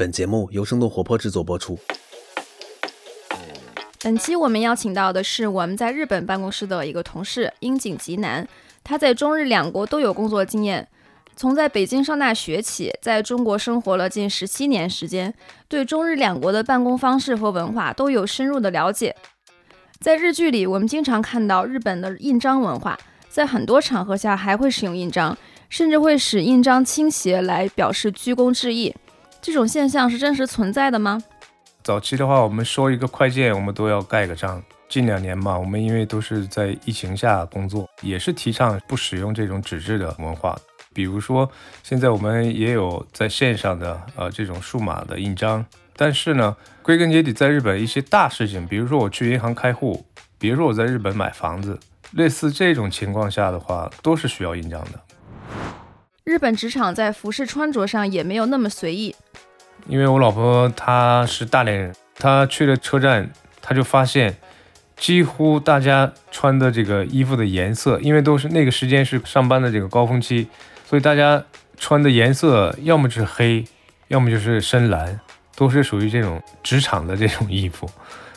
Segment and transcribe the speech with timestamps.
[0.00, 1.78] 本节目由生动活泼制作播出。
[4.02, 8.48] 本期我们邀请到的是我们在日本办公室的一个同事樱井吉南，
[8.82, 10.88] 他在中日两国都有工作经验，
[11.36, 15.34] 从在北京上大学起，在中国生活了近十七年时间，
[15.68, 19.14] 对中日两国的办公方式和文化都有深入的了解。
[20.00, 22.98] 在日剧里，我们经常看到日本的印章文化，
[23.28, 25.36] 在很多场合下还会使用印章，
[25.68, 28.96] 甚至会使印章倾斜来表示鞠躬致意。
[29.42, 31.22] 这种现象是真实存在的吗？
[31.82, 34.62] 早期的话，我们收一个快件，我们都要盖个章。
[34.88, 40.58] 近两年嘛，我们因为都是在疫情下工作，也是提倡不使用这种纸质的文化。
[40.92, 41.48] 比如说，
[41.82, 45.64] 现在我们也有在线上的呃这种数码的印章。
[45.96, 50.04] 但是呢，归根结底，在日本一些大事情，比如说我去银行开户，
[50.38, 51.78] 比如说我在日本买房子，
[52.12, 55.00] 类似这种情况下的话，都是需要印章的。
[56.22, 59.14] 日本职场在服饰穿着上也没有那么随意，
[59.86, 63.30] 因为我老婆她是大连人，她去了车站，
[63.62, 64.36] 她就发现
[64.96, 70.46] 几乎大家穿的这个衣服的颜色，因为都是那个时间是上班的这个高峰期，
[70.84, 71.42] 所以大家
[71.78, 73.64] 穿的颜色要么是黑，
[74.08, 75.18] 要么就是深蓝，
[75.56, 77.90] 都是属于这种职场的这种衣服。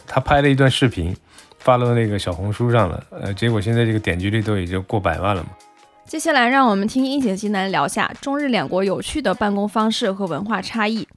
[0.08, 1.16] 她拍了一段视频，
[1.60, 5.50] 发到那个小红书上了，呃，结果现在这个点击率都已经过百万了嘛。
[6.06, 11.08] 接下来，让我们听樱井吉南聊下中日两国有趣的办公方式和文化差异。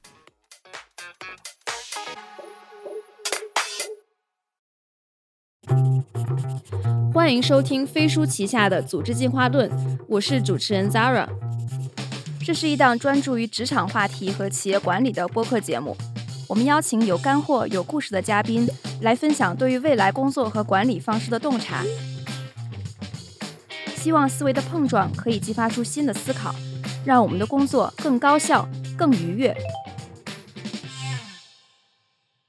[7.13, 9.69] 欢迎收听飞书旗下的《组织进化论》，
[10.07, 11.27] 我是主持人 Zara。
[12.43, 15.95] 这是一档专注于职场话题和企业管理的播客节目。
[16.47, 18.67] 我们邀请有干货、有故事的嘉宾
[19.01, 21.83] 来分享对于未来工作和管理方式的洞察。
[24.07, 26.55] 希望思维的碰撞可以激发出新的思考，
[27.05, 28.65] 让我们的工作更高效、
[28.97, 29.53] 更愉悦。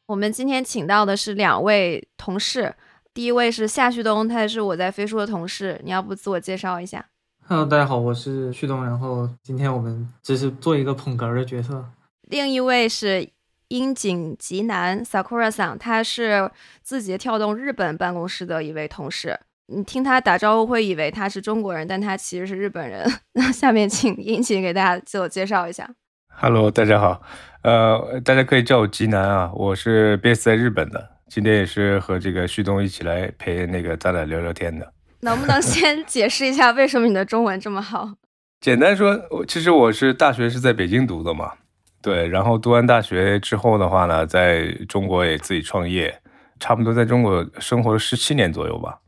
[0.07, 2.73] 我们今天请到的是两位同事，
[3.13, 5.81] 第一位是夏旭东，他也是我在飞书的同事。
[5.83, 7.05] 你要不自我介绍一下
[7.49, 8.85] ？Hello，大家好，我是旭东。
[8.85, 11.85] 然后今天我们只是做一个捧哏的角色。
[12.29, 13.29] 另一位是
[13.67, 16.49] 樱井吉南 Sakura 桑，他是
[16.85, 19.41] 字节跳动日本办公室的一位同事。
[19.71, 23.07] 你听他打招呼会以为他是中国人，但他其实是日本人。
[23.35, 25.87] 那下面请殷勤给大家自我介绍一下。
[26.29, 27.21] Hello，大家好，
[27.63, 34.91] 呃，大家可以叫我吉南啊，我是 base 在日本的，今天也是和这个旭东一起来陪那个咱俩聊聊天的。
[35.21, 38.15] 能不能先 解释一下为什么你的中文这么好？
[38.63, 41.53] 简单说，我其实我是大学是在北京读的嘛，
[42.01, 46.23] 对，然后读完大学之后的话呢，在中国也自己创业，
[46.59, 49.01] 差不多在中国生活了十七年左右吧。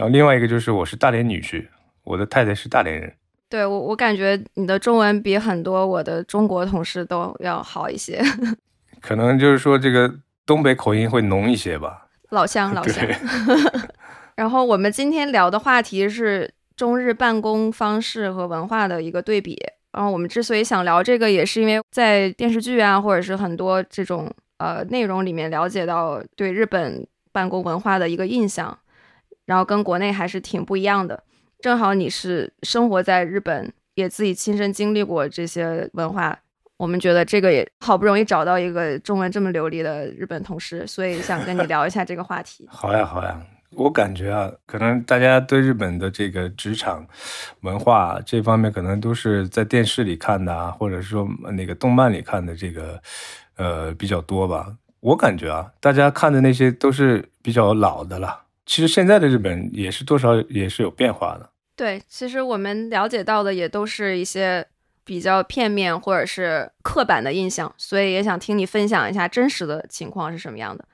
[0.00, 1.62] 然后另外一个就是我是大连女婿，
[2.04, 3.12] 我的太太是大连人。
[3.50, 8.18] 对我，我感觉你的中文比很多我的中国同事都要好一些。
[9.02, 10.10] 可能就是说这个
[10.46, 12.06] 东北口音会浓一些吧。
[12.30, 13.06] 老乡，老 乡。
[14.36, 19.58] 然后我们今天聊的话题是中日办公方式和文化的一个对比。
[19.92, 28.78] 然后我们之所以想聊这个，也是因为在电视剧啊，或者是很多这种呃内容里面了解到对日本办公文化的一个印象。
[29.50, 31.20] 然后跟国内还是挺不一样的。
[31.60, 36.38] 正好你是生活在日本，也自己亲身经历过这些文化，
[36.76, 42.64] 我们觉得这个也好不容易找到一个中文这么流利的日本同事，所以想跟你聊一下这个话题。
[42.70, 43.44] 好呀，好呀。
[43.72, 47.04] 我感觉啊，可能大家对日本的这个职场
[47.62, 53.02] 文化这方面，可能都是在电视里看的啊，或者是说那个动漫里看的这个，
[53.56, 54.72] 呃，比较多吧。
[55.00, 58.42] 我感觉啊，大家看的那些都是比较老的了。
[58.70, 61.50] 其实现在的日本也是多少也是有变化的。
[61.74, 64.64] 对，其实我们了解到的也都是一些
[65.04, 70.84] 比较片面或者是刻板的印象，所以也想听你分享一下真实的情况是什么样的。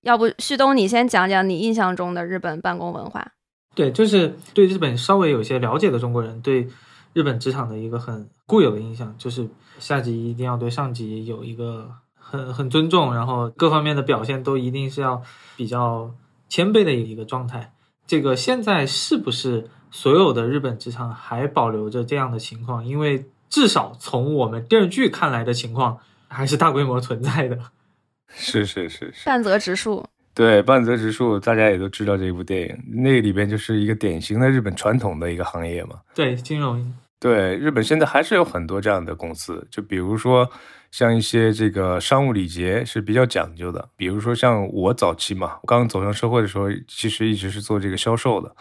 [0.00, 3.32] 要不旭东，你先讲讲你印象中的日本办公文化。
[3.74, 6.66] 对，就是对日本稍微有些了解的中国人对
[7.12, 9.46] 日本职场的一个很固有的印象，就是
[9.78, 15.22] 下级一定要对上级有一个很很尊重，然后各方面的表现都一定是要
[15.54, 16.10] 比较。
[16.48, 17.72] 谦卑的一个状态，
[18.06, 22.84] 这个现在是不是所有的日本职场还保留着这样的情况？
[22.84, 25.98] 因为至少从我们电视剧看来的情况，
[26.28, 27.58] 还是大规模存在的。
[28.28, 30.04] 是是是是，半泽直树。
[30.34, 36.00] 对，半泽直树，大家也都知道这部电影，那里边就是一个典型的日本传统的一个行业嘛。
[36.14, 36.92] 对，金融。
[37.18, 40.50] 对，日本现在还是有很多这样的公司，就比如说。
[40.92, 48.54] 像一些这个商务礼节是比较讲究的，比如说像我早期嘛，刚走上社会的时候，其实一直是做这个销售的。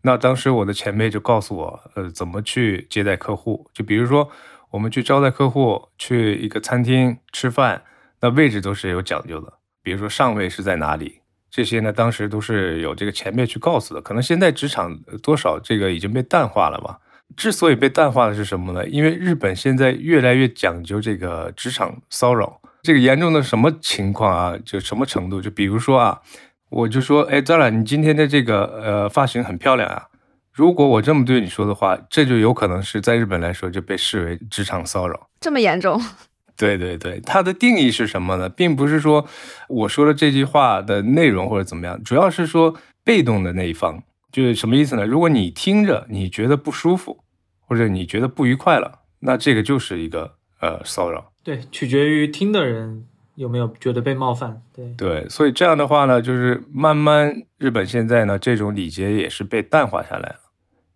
[0.00, 3.68] 那当时我的前辈就告诉我，呃，怎么去接待客户。
[3.74, 4.30] 就比如说
[4.70, 7.82] 我们去招待客户，去一个餐厅吃饭，
[8.20, 11.20] 那位置都是有讲究的，比如说上位是在哪里，
[11.50, 14.00] 这些呢，当时都是有这个前辈去告诉的。
[14.00, 17.00] 可能现在职场多少这个已经被淡化了吧？
[17.36, 18.86] 之所以被淡化的是什么呢？
[18.88, 24.58] 因为日本现在越来越讲究这个职场骚扰，这个严重的什么情况啊？
[24.64, 25.40] 就什么程度？
[25.40, 26.20] 就比如说啊，
[26.68, 30.06] 我就说，哎，张冉，你今天的这个呃发型很漂亮啊。
[30.52, 35.98] 如果我这么对你说的话，这就有可能是在日本来说就被视为职场骚扰，这么严重？
[36.54, 38.48] 对对对，它的定义是什么呢？
[38.48, 39.26] 并不是说
[39.68, 44.02] 我说的这句话的内容或者怎么样，主要是说被动的那一方，
[44.32, 45.04] 就是什么意思呢？
[45.04, 47.22] 如果你听着你觉得不舒服，
[47.60, 51.32] 或者你觉得不愉快了，那这个就是一个呃骚扰。
[51.44, 54.62] 对，取决于听的人有没有觉得被冒犯。
[54.74, 60.40] 对对，所以这样的话呢，就是慢慢日本现在呢这种礼节也是被淡化下来了。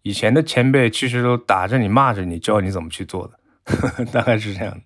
[0.03, 4.81] 以前的前辈其实都打着你骂着你教你怎么去做的， 大概是这样的。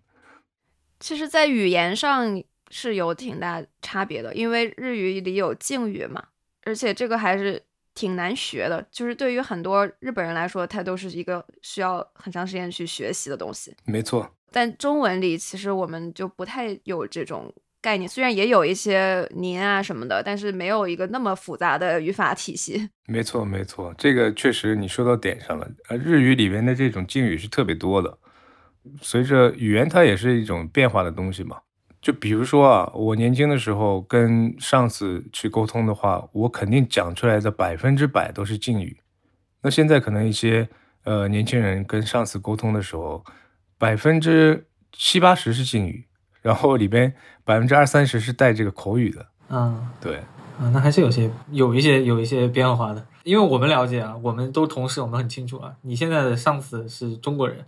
[0.99, 6.25] 其实，在语言上是有挺大差别的，因为日语里有敬语嘛，
[6.65, 7.63] 而且这个还是
[8.01, 8.83] 挺难学的。
[8.91, 13.77] 就是对于很多日本人来说，它都是一个需要很长时间去学习的东西。
[13.85, 17.53] 没错，但中文里其实我们就不太有这种
[17.83, 22.89] 概念，虽然也有一些您啊什么的，但是没有一个那么复杂的语法体系。
[23.07, 25.69] 没错，没错，这个确实你说到点上了。
[25.89, 28.19] 呃，日语里边的这种敬语是特别多的。
[29.03, 31.59] 随着语言，它也是一种变化的东西嘛。
[32.01, 38.99] 就比如说啊，我年轻的时候跟上司去沟通的话，我肯定讲出来的百分之百都是敬语。
[39.63, 40.69] 那现在可能一些
[41.05, 43.23] 呃年轻人跟上司沟通的时候，
[43.77, 46.07] 百分之七八十是敬语，
[46.41, 47.13] 然后里边
[47.45, 49.27] 百分之二三十是带这个口语的。
[49.51, 50.17] 嗯，对，
[50.59, 53.07] 啊，那还是有些有一些有一些变化的。
[53.25, 57.67] 因为我们了解啊，我们都同事，我们很清楚啊，你现在的上司是中国人。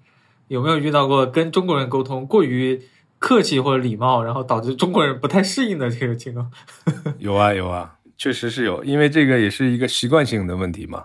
[0.48, 2.82] 有没有遇到过跟中国人沟通过于
[3.22, 6.50] 客气或者礼貌，然后导致中国人不太适应的这个情况？
[7.18, 11.04] 有啊有啊，确实是有，因为这个也是一个习惯性的问题嘛。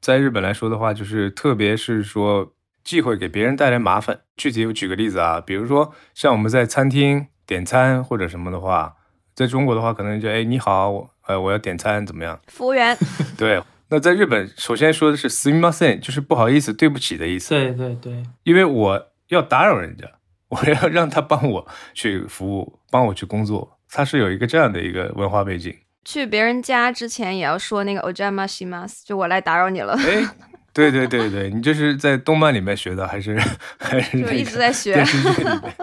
[0.00, 2.52] 在日本来说的话，就是特别是说
[2.84, 4.20] 忌讳给别人带来麻烦。
[4.36, 8.94] 具体我举个例子啊，比如说像我们在餐厅点餐或者什么的话，
[9.34, 12.40] 在中国的话可能就哎你好，我呃我要点餐怎么样？
[12.46, 12.96] 服务员。
[13.36, 13.60] 对。
[13.90, 17.48] 那在日本，首先说的是 s m i m a s e n 就是不好意思、对不起的意思。
[17.54, 20.06] 对对对，因为我要打扰人家，
[20.48, 25.76] 我要让他帮我去服务，帮我去工作，他是有一个这样的一个文化背景。
[26.04, 29.92] 去别人家之前也要说那个 ojama shimas，就我来打扰你了。
[29.94, 30.26] 哎，
[30.72, 33.38] 对对对对，你这是在动漫里面学的，还是
[33.78, 35.04] 还是就一直在学？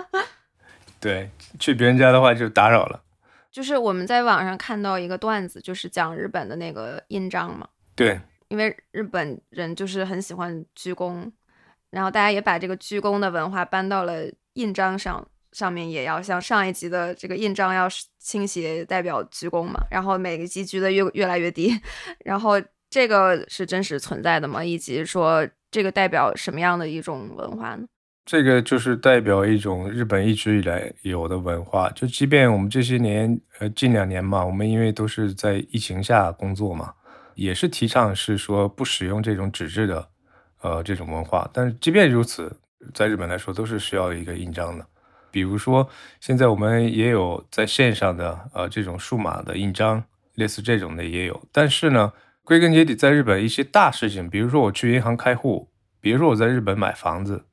[1.00, 1.30] 对，
[1.60, 3.04] 去别人家的话就打扰了。
[3.52, 7.68] 就是我们在网上看到一个段子，就是讲日本的那个印章嘛。
[7.96, 11.32] 对，因为日本人就是很喜欢鞠躬，
[11.92, 14.24] 然后大家也把这个鞠躬的文化搬到了
[14.56, 17.88] 印章上，上面也要像上一集的这个印章要
[18.20, 21.80] 倾斜代表鞠躬嘛，然后每个级鞠的越越来越低，
[22.26, 22.54] 然后
[22.90, 24.62] 这个是真实存在的吗？
[24.64, 27.86] 以及说这个代表什么样的一种文化呢？
[28.26, 36.94] 这个就是代表一种日本一直以来有的文化，就即便我们这些年，呃，近两年嘛，我们因为都是在疫情下工作嘛。
[37.36, 40.08] 也是提倡是说不使用这种纸质的，
[40.62, 41.48] 呃，这种文化。
[41.54, 42.58] 但是即便如此，
[42.94, 44.86] 在日本来说都是需要一个印章的。
[45.32, 45.90] 比如说，
[46.22, 50.04] 现在我们也有在线上的，呃，这种数码的印章，
[50.36, 51.42] 类似这种的也有。
[51.52, 52.14] 但是呢，
[52.44, 57.46] 归根结底，在日本一些大事情，比如说我去银行开户，比如说我在日本买房子，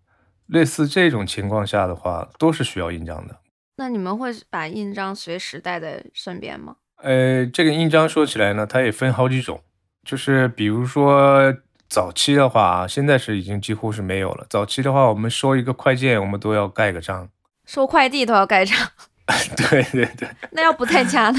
[0.46, 3.40] 类似这种情况下的话，都是需要印章的。
[3.76, 6.76] 那你们会把印章随时带在身边吗？
[6.98, 9.60] 呃，这个印章说起来呢，它也分好几种。
[10.04, 11.52] 就是比如说
[11.92, 14.46] 早期的话啊，现在是已经几乎是没有了。
[14.48, 17.28] 早期的话，我们收一个快件，我们都要盖个章，
[17.66, 18.74] 收快递都要盖章。
[19.68, 20.26] 对对对。
[20.52, 21.38] 那要不在家呢？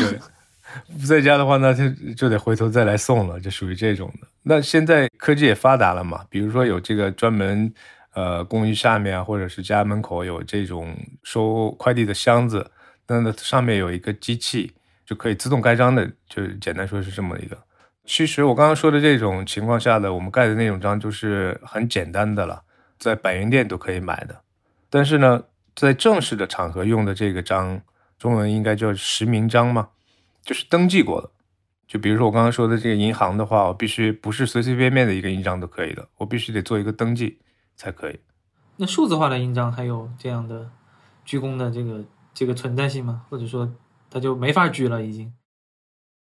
[1.02, 4.28] 不在家的话，那就就得回头再来送了，就属于这种的。
[4.44, 7.74] 那现在科技也发达了嘛，比如说有这个专门
[8.14, 12.70] 呃公寓下面啊，或者是家门口有这种收快递的箱子，
[13.08, 14.72] 那那上面有一个机器
[15.04, 17.58] 就可以自动盖章的，就简单说是这么一个。
[18.06, 22.64] 其实我刚刚说的这种情况下的，我们盖的那种章就是很简单的了，
[23.00, 24.42] 在百元店都可以买的。
[24.90, 27.82] 但是呢，在正式的场合用的这个章，
[28.20, 29.90] 中文应该叫实名章嘛，
[30.42, 31.32] 就是登记过的。
[31.88, 37.40] 就比如说我刚刚说的这个银行的话，我必须不是随随便便的一个印章都可以的，我必须得做一个登记
[37.76, 38.20] 才可以。
[38.76, 40.70] 那数字化的印章还有这样的
[41.24, 43.26] 鞠躬的这个这个存在性吗？
[43.30, 43.72] 或者说
[44.10, 45.34] 它就没法鞠了已经？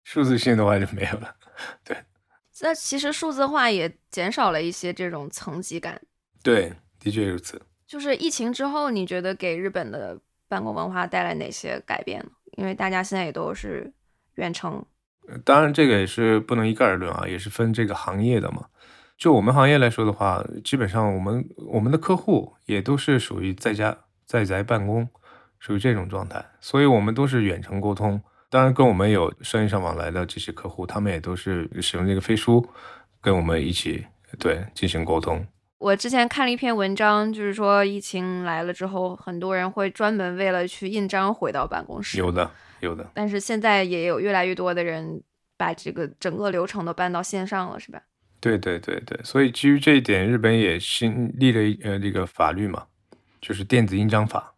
[0.03, 1.35] 数字性的话就没有了。
[1.83, 1.97] 对，
[2.61, 5.99] 那其实数字化也减少了一些这种层级感。
[6.43, 7.61] 对，的确如此。
[7.85, 12.29] 就是疫情之后，你觉得给日本的办公文化带来哪些改变呢？
[12.57, 13.93] 因为大家现在也都是
[14.35, 14.85] 远程。
[15.43, 18.65] 当然，这个也是不能一概而论啊，也是分这个行业的嘛。
[19.17, 25.09] 就我们行业来说的话，基本上我们我们的客户也都是属于在家在宅办公，
[25.59, 28.21] 属于这种状态，所以我们都是远程沟通。
[28.49, 32.65] 当然，跟我们有生意上往来的这些客户，他们也都是使用这个飞书
[33.19, 34.05] 跟我们一起
[34.39, 35.45] 对进行沟通。
[35.79, 42.17] 我之前看了一篇文章，就是说疫情来了之后，很多人会专门为了去印章回到办公室。
[42.17, 42.49] 有的，
[42.79, 43.07] 有的。
[43.13, 45.21] 但是现在也有越来越多的人
[45.57, 48.01] 把这个整个流程都搬到线上了，是吧？
[48.39, 52.85] 对对对对，所以基于这一点，日本也新立了呃这个法律嘛，
[53.41, 54.55] 就是电子印章法。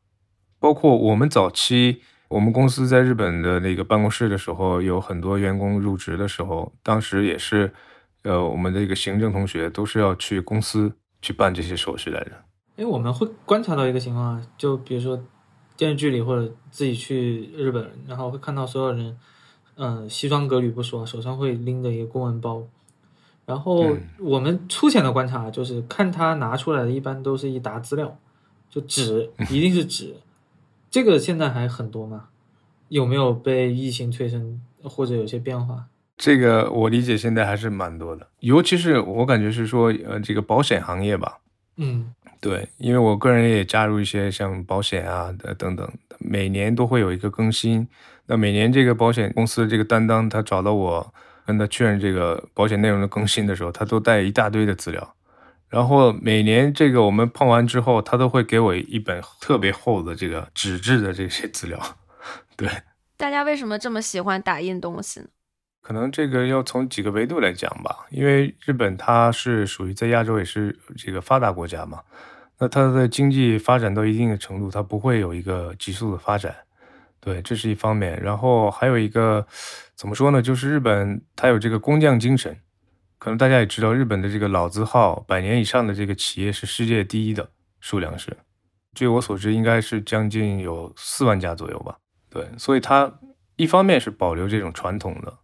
[0.60, 7.74] 包括我们早期我们公司在日本的那个办公室的时候，有很多员工入职的时候，当时也是，
[8.21, 10.93] 呃，我们的一个行政同学都是要去公司
[11.24, 12.31] 去办这些手续来着。
[12.75, 15.19] 因为我们会观察到一个情况啊，就比如说
[15.75, 19.17] 电视剧里或者自己去日本，然后会看到所有人，
[19.75, 22.63] 嗯，西装革履不说，手上会拎着一个公文包。
[23.48, 28.15] 然后我们粗浅的观察就是，看他拿出来的一般都是一沓资料，
[28.69, 30.15] 就纸， 一定是纸。
[30.89, 32.29] 这个现在还很多吗？
[32.88, 35.86] 有没有被疫情催生或者有些变化？
[36.17, 41.39] 这个我理解现在还是蛮多的，尤其是我感觉是说，呃，这个保险行业吧。
[41.77, 47.88] 嗯，对，因为我个人也加入一些像保险啊的等等，每年都会有一个更新。
[48.25, 51.13] 那每年这个保险公司这个担当，他找到我。
[51.46, 55.15] 跟他确认这个保险内容的更新的时候，他都带一大堆的资料，
[55.69, 61.79] 然后每年这个我们碰完之后，他都会给我一本特别厚的这个纸质的这些资料。
[62.57, 62.67] 对，
[63.15, 65.27] 大家为什么这么喜欢打印东西呢？
[65.81, 72.01] 可能这个要从几个维度来讲吧，因为日本它是属于在亚洲也是这个发达国家嘛，
[72.59, 76.55] 那它的经济发展到一定的程度，它不会有一个急速的发展。
[77.19, 79.45] 对，这是一方面，然后还有一个
[79.95, 80.41] 怎么说呢？
[80.41, 82.55] 就是日本它有这个工匠精神，
[83.19, 88.35] 可能大家也知道，日本的这个老字号百年以上的这个企业是世界第一的数量是，
[88.95, 91.97] 据我所知，应该是将近有四万家左右吧。
[92.29, 93.19] 对，所以它
[93.57, 95.38] 一方面是保留这种传统的，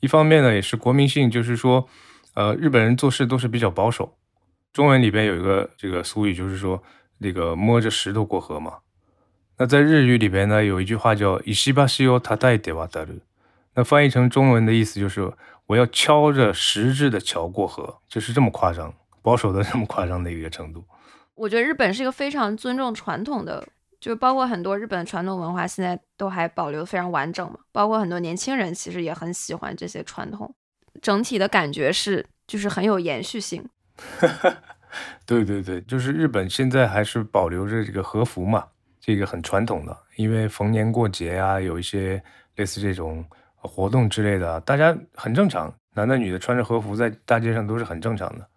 [0.00, 1.88] 一方面呢也是国民性，就是说，
[2.34, 4.16] 呃，日本人做事都是比较保守。
[4.72, 6.80] 中文里边有一个这个俗语，就是说
[7.18, 8.78] 那个摸着石头过河嘛。
[9.56, 13.18] 那在日语里边呢，有一句话叫“伊西巴西欧塔代德瓦达鲁”，
[13.74, 15.32] 那翻译成中文的意思就是
[15.68, 20.82] 我要敲着石质的桥过河，就是这么夸张，保守的这么夸张的一个程度。
[21.34, 23.66] 我觉得日本是一个非常尊重传统的，
[24.00, 30.54] 就包括很多日本传统文化现在都还保留非常完整嘛，包括很多年轻人其实也很喜欢这些传统，
[31.02, 33.68] 整体的感觉是就是很有延续性。
[35.26, 38.64] 对对对，就是日本现在还是保留着这个和服嘛。
[39.00, 42.22] 这个很传统的，因为逢年过节啊，有一些
[42.56, 43.24] 类似这种
[43.68, 48.48] 活动之类的，大家很正常，男的女的穿着和服在大街上都是很正常的。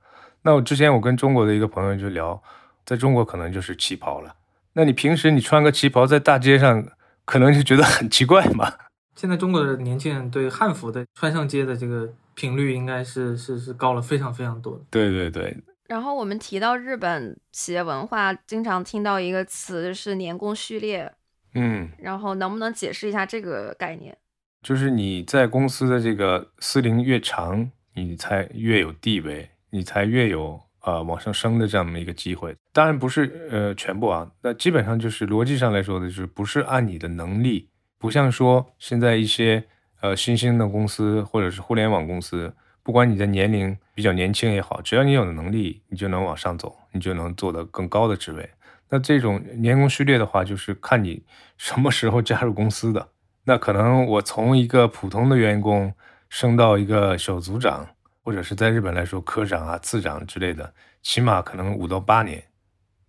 [0.41, 2.41] 那我之前我跟中国的一个朋友就聊，
[2.85, 4.33] 在中国可能就是旗袍了。
[4.73, 6.83] 那你平时你穿个旗袍在大街上，
[7.25, 8.71] 可能就觉得很奇怪嘛。
[9.15, 14.81] 现在中国的年轻人对汉服的穿上街的这个频率，应该是是是高了非常非常多的。
[14.89, 15.55] 对对对。
[15.87, 21.11] 然后我们提到日本企业文化，经常听到一个词是年功序列，
[21.53, 24.17] 嗯，然后能不能解释一下这个概念？
[24.61, 32.55] 就是你在公司的这个司龄越长，你才越有地位，你才越有呃往上升的这样的一个机会。
[32.71, 39.63] 当然不是呃全部啊，那基本上就是逻辑上来说的，就是不是按你的能力，不像说现在一些
[40.01, 42.53] 呃新兴的公司或者是互联网公司。
[42.83, 48.49] 不管你的年龄比较年轻也好，只要你有能力，你就能往上走，你就能做到更高的职位。
[48.89, 51.23] 那这种年功序列的话，就是看你
[51.57, 53.09] 什么时候加入公司的。
[53.43, 55.93] 那可能我从一个普通的员工
[56.29, 57.87] 升到一个小组长，
[58.23, 62.43] 或者是在日本来说科长啊、次长之类的，起码可能五到八年。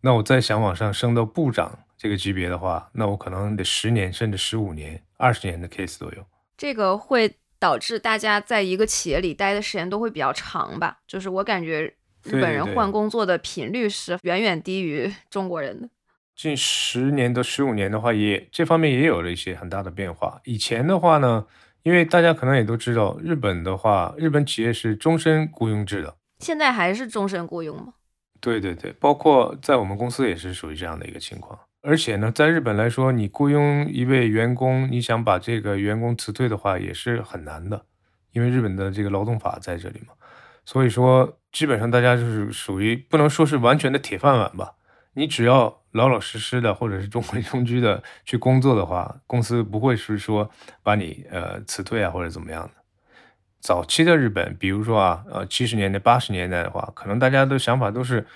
[0.01, 6.25] 那我再想往上升到部长这个级别的话，那我可能得十年甚至十五年、二十年的 case 都有。
[6.57, 7.37] 这个会。
[7.63, 11.83] 导致大家在一个企业里待的时间都会比较长吧，就是我感觉
[12.25, 15.89] 日本人换工作的频率是远远低于中国人的。
[16.35, 20.41] 近十年到十五年的话，也这方面也有了一些很大的变化。
[20.45, 21.47] 以前的话呢，
[21.83, 26.17] 因为大家可能也都知道，日本的话，日本企业是终身雇佣制的。
[26.41, 27.95] 现在还是终身雇佣吗？
[28.41, 31.59] 对对对，包括在我们公司也是属于这样的一个情况。
[31.83, 37.85] 而且呢，在日本来说，你雇佣一位员工，你想把这个员工辞退的话，也是很难的，
[38.33, 40.15] 因为日本的这个劳动法在这里嘛。
[40.65, 44.75] 所以说，基本上大家就是属于不能说是完全的铁饭碗吧。
[45.15, 50.51] 你只要老老实实的或者是中规中矩的去工作的话，公司不会是说
[50.83, 52.71] 把你呃辞退啊或者怎么样的。
[53.61, 58.27] 早期的日本，比如说啊，呃七十年代、八十年代的话，可能大家的想法都是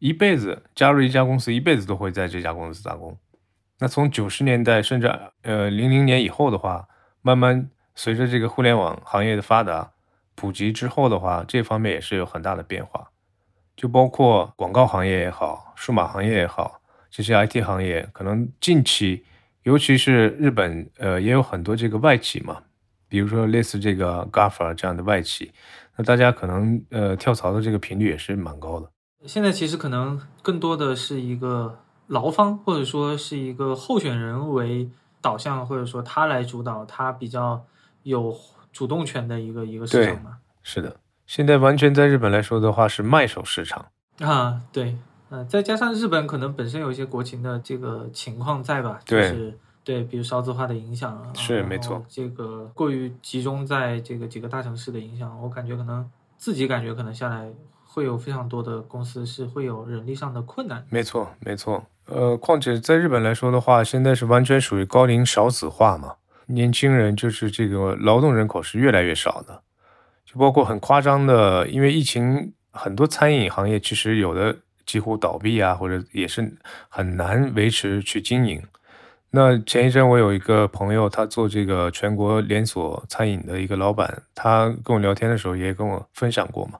[0.00, 3.16] 一辈子加入一家公司，一辈子都会在这家公司打工。
[3.78, 5.06] 那从九十年代甚至
[5.42, 6.88] 呃零零年以后的话，
[7.22, 9.92] 慢慢随着这个互联网行业的发达
[10.34, 13.10] 普及之后的话，这方面也是有很大的变化。
[13.76, 16.80] 就包括广告行业也好，数码行业也好，
[17.16, 19.24] 这些 IT 行业，可能近期，
[19.62, 22.60] 尤其是日本，呃，也有很多这个外企嘛，
[23.08, 25.52] 比如说类似这个 GAFA 这样的外企，
[25.96, 28.90] 那大家可能呃跳槽的这个频率也是蛮高的。
[29.26, 31.78] 现在其实可能更多的是一个
[32.08, 34.90] 劳方，或者说是一个候选人为
[35.20, 37.64] 导向，或者说他来主导，他比较
[38.02, 38.36] 有
[38.72, 40.38] 主动权的一个一个市场嘛。
[40.64, 40.96] 是的。
[41.28, 43.86] 现在完全在日本来说的话是卖手市场
[44.18, 44.96] 啊，对，
[45.30, 57.50] 嗯，再加上日本可能本身有一些国情的这个情况在吧，就是对，比如少子化的影响，是没错，这个过于集中在这个几个大城市的影响，我感觉可能自己感觉可能下来
[57.84, 66.14] 会有非常多的公司是会有人力上的困难，没错没错，呃，况且在日本来说的话，现在是完全属于高龄少子化嘛，
[66.46, 69.62] 年轻人就是这个劳动人口是越来越少的。
[70.24, 76.56] 就包括很夸张的，因为疫情，很多餐饮行业其实有的几乎倒闭啊，或者也是
[76.88, 78.62] 很难维持去经营。
[79.30, 86.78] 那前一阵我有一个朋友，他做这个全国连锁餐饮的一个老板，他跟我聊天的时候也跟我分享过嘛，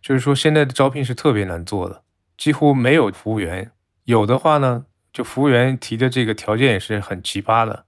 [0.00, 2.02] 就是说现在的招聘是特别难做的，
[2.36, 3.72] 几乎没有服务员，
[4.04, 7.84] 有的话呢，就服务员提的这个条件也是很奇葩的。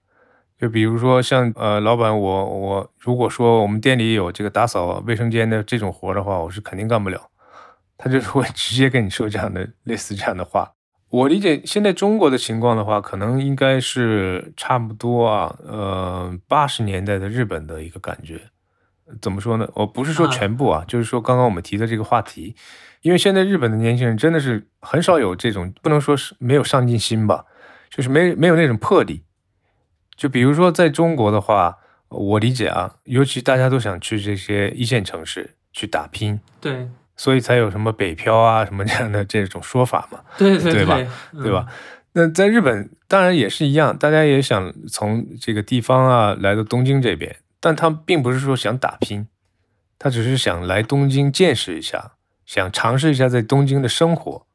[0.61, 7.31] 就比如说像呃，老板，我我如果说我们店里有这个打扫卫生间的这种活的话，我是肯定干不了。
[7.99, 10.73] 他就是会直接跟你说这样的类似这样的话。
[11.11, 18.41] 我理解现在中国的情况的话，可能应该是差不多啊，呃，八十年代的日本的一个感觉。
[19.23, 19.67] 怎么说呢？
[19.75, 22.55] 我不是说全部啊，就是说刚刚我们提的这个话题，
[23.01, 27.47] 因为现在日本的年轻人真的是很少有这种，不能说是没有上进心吧，
[27.89, 29.25] 就是没没有那种魄力。
[30.15, 31.79] 就比如说，在中国的话，
[32.11, 36.87] 我理解啊，尤其大家都想去这些一线城市去打拼，对，
[37.19, 40.97] 所以才有什么北漂啊什么这样的这种说法嘛，对对对吧？
[41.33, 41.67] 对吧？
[42.13, 49.29] 那在日本当然也是一样，大家也想从这个地方啊来到东京这边，但他并不是说想打拼，
[49.99, 52.13] 他只是想来东京见识一下，
[52.47, 54.47] 想尝试一下在东京的生活。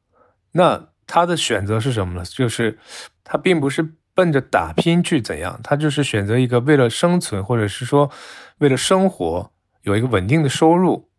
[0.54, 2.26] 那他的选择是什么呢？
[2.26, 2.80] 就是
[3.24, 3.94] 他并不是。
[4.16, 5.60] 奔着打拼去怎样？
[5.64, 8.12] 他就是选择一个为了生存，或者是说
[8.60, 11.10] 为了生活有一个稳定的收入。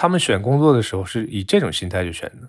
[0.00, 2.48] 他们选工作的时候是以这种心态去选的。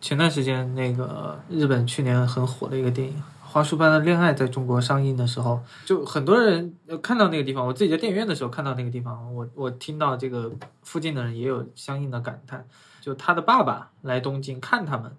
[0.00, 7.66] 前段时间那个日本去年很火的一个电影《花束般的恋爱》在中国上映的时候，就很多人看到那个地方。
[7.66, 10.52] 我自己在电影院的时候看到那个地方，我我听到这个
[10.84, 12.64] 附近的人也有相应的感叹。
[13.00, 15.10] 就他的爸爸来东京看他们，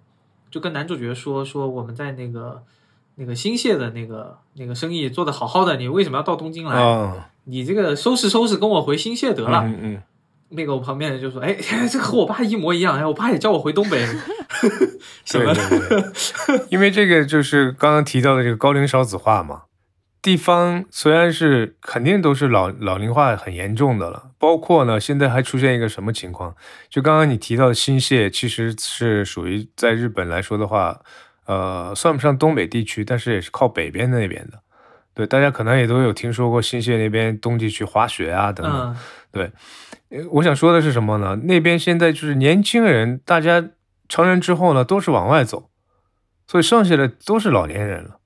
[0.50, 2.62] 就跟男主角说说我们在那个。
[3.16, 7.30] 那个新泻的那个那个生意做得好好的，你为什么要到东京来？
[7.44, 9.62] 你这个收拾收拾，跟我回新泻得了。
[9.64, 10.02] 嗯嗯。
[10.56, 11.56] 那个我旁边人就说：“哎，
[11.90, 12.96] 这和我爸一模一样。
[12.96, 14.04] 哎，我爸也叫我回东北。
[15.30, 16.66] ”对对对。
[16.70, 19.62] 因为这个就是刚刚提到的这个高龄少子化嘛，
[20.22, 26.54] 地方虽然是肯定都是老老龄化很严重的了，包括呢现在还出现一个什么情况？
[26.88, 31.00] 就刚刚你提到的新泻，其实是属于在日本来说的话。
[31.46, 34.58] 呃，算不上东北地区，但是也是靠北边那边的。
[35.12, 38.96] 对，大家可能也都有听说过新泻那边冬季去滑雪啊等等。
[39.30, 39.52] 对，
[40.32, 41.36] 我想说的是什么呢？
[41.44, 43.70] 那边现在就是年轻人，大家
[44.08, 45.70] 成人之后呢，都是往外走，
[46.46, 48.20] 所以剩下的都是老年人了。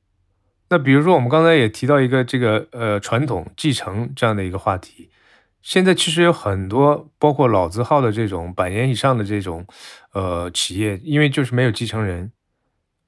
[0.71, 5.11] 那比如说我们刚才也提到一个这个呃传统继承这样的一个话题，
[5.63, 9.67] 现在其实有很多包括老字号的这种百年以上的这种
[10.13, 12.33] 呃企业，因为就是没有继承人。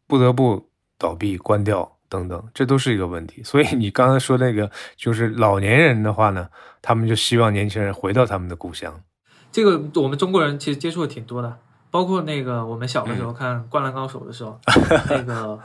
[0.07, 3.42] 不得不倒闭、关掉等等，这都是一个问题。
[3.42, 6.49] 所以你刚才说那个，就是老年人的话呢，
[6.83, 9.01] 他们就希望年轻人回到他们的故乡。
[9.53, 11.57] 这个我们中国人其实接触的挺多的，
[11.90, 14.61] 包括那个我们小的时候看《灌篮高手》的时候，
[15.09, 15.59] 那个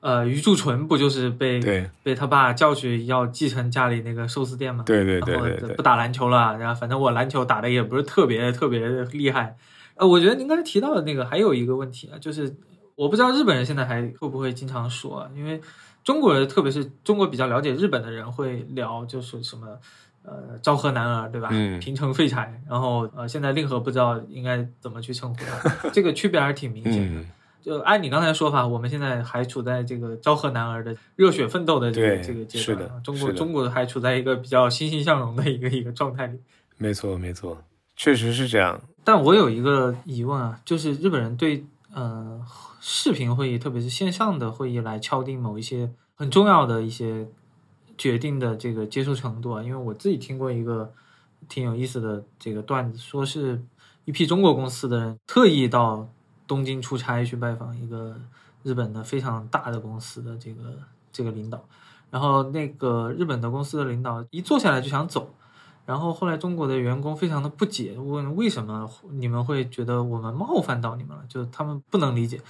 [0.00, 1.60] 呃余柱纯不就是被
[2.02, 4.82] 被他爸叫去要继承家里那个寿司店吗？
[4.86, 9.56] 对对对对，不打篮球了，然后反正我篮球打的也不是特别特别厉害。
[9.96, 12.56] 呃，我觉得您刚才提到的那个还有一个问题啊，就是。
[12.96, 15.58] 我不知道日本人现在还会不会经常说，因为
[16.04, 19.78] 中国人，特别是中国比较了解日本的人会聊，就是什么，
[20.22, 21.48] 呃，昭和男儿，对吧？
[21.52, 21.78] 嗯。
[21.78, 27.22] 平成废柴，然后呃，现在令和不知道应该怎么去称呼他， 这个区别还是挺明显的。
[27.62, 36.40] 就按你刚才说法，我们现在还处在这个昭和男儿的热血奋斗的这个这个阶段中国中国还处在一个比较欣欣向荣的一个一个状态里。
[36.78, 37.62] 没错没错，
[37.94, 38.80] 确实是这样。
[39.04, 42.40] 但我有一个疑问啊，就是日本人对呃
[42.80, 47.28] 视频会议，特别是线上的会议来敲定某一些很重要的一些
[47.98, 50.92] 决定的这个接受程度啊，因为我自己听过一个
[51.48, 53.62] 挺有意思的这个段子，说是
[54.06, 56.08] 一批中国公司的人特意到
[56.46, 58.18] 东京出差去拜访一个
[58.62, 60.62] 日本的非常大的公司的这个
[61.12, 61.62] 这个领导，
[62.10, 65.34] 然后那个日本的公司的领导一坐下来就想走。
[65.86, 71.24] 然后后来中国的员工非常的不解，问为什么你们会觉得我们冒犯到你们了？
[71.28, 72.40] 就他们不能理解。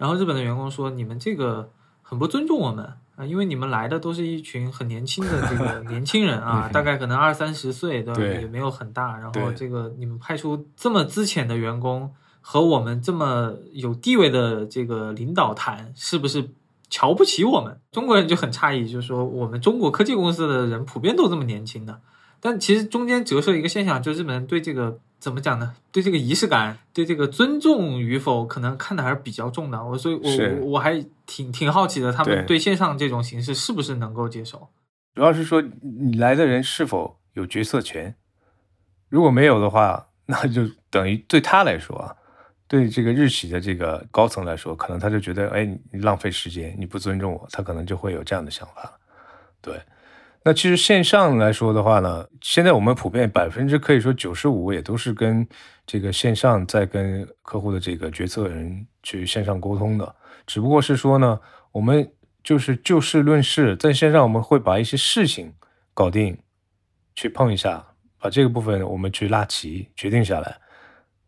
[0.00, 1.68] 然后日本的员工说：“你们这个
[2.00, 8.40] 很不尊重我们啊，因为你们来的都是一群很年轻的这个 年轻人啊，大概可能二三十岁，对吧？
[8.40, 9.18] 也没有很大。
[9.18, 12.10] 然后这个你们派出这么资浅的员工
[12.40, 16.48] 和我们这么有地位的这个领导谈，是不是
[16.88, 17.78] 瞧不起我们？
[17.92, 22.00] 中国人就很诧异，就是说我们中国科技公司的人普遍都这么年轻的。”
[22.40, 25.74] 但其实中间折射一个现象，就日本人对这个怎么讲呢？
[25.92, 29.84] 对这个仪式感，对这个尊重与否，可能看的还是比较重的。
[29.84, 34.68] 我所以我，我我还挺挺好奇的，他们对对线上这种形式是不是能够接受？
[35.14, 38.16] 主要是说你来的人是否有决策权，
[39.08, 42.16] 如果没有的话，那就等于对他来说啊，
[42.66, 48.98] 对这个日企的这个高层来说，可能他就觉得，哎，你浪费时间，你不尊重我，他可能就会有这样的想法。
[49.60, 49.78] 对，
[50.42, 55.46] 那其实线上来说的话呢，现在我们普遍百分之可以说九十五也都是跟
[55.86, 60.14] 这个线上在跟客户的这个决策人去线上沟通的，
[60.46, 61.38] 只不过是说呢，
[61.72, 62.10] 我们
[62.42, 65.52] 就是就事论事，在线上我们会把一些事情
[65.92, 66.38] 搞定，
[67.14, 70.56] 去碰一下，把这个部分我们去拉齐决定下来。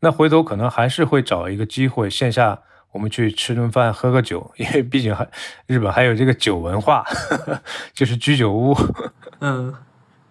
[0.01, 5.27] 那回头可能还是会找一个机会，线下我们去吃顿饭、喝个酒， 因为毕竟还
[5.67, 7.05] 日本还有这个酒文化，
[7.93, 8.77] 就是居酒屋。
[9.41, 9.75] 嗯，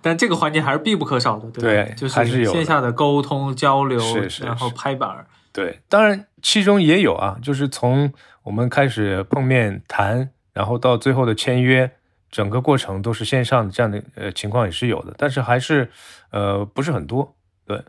[0.01, 1.61] 但这个环节还是必不可少的，对？
[1.61, 5.25] 对就是还是有线下的沟通交流，是是然后拍板儿。
[5.51, 11.91] 对，当然其中也有啊，就是从我们开始碰面谈，然后到最后的签约，
[12.29, 15.91] 整个过程都是线上的，这样的呃情况也是有的，但是还是
[16.29, 17.35] 呃不是很多。
[17.65, 17.83] 对，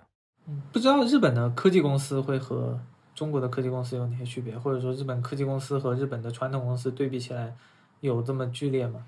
[0.72, 2.80] 不知道日本的科技公司会和
[3.22, 7.54] 中国的科技公司有哪些区别，或者说日本科技公司和日本的传统公司对比起来
[8.00, 9.04] 有这么剧烈吗？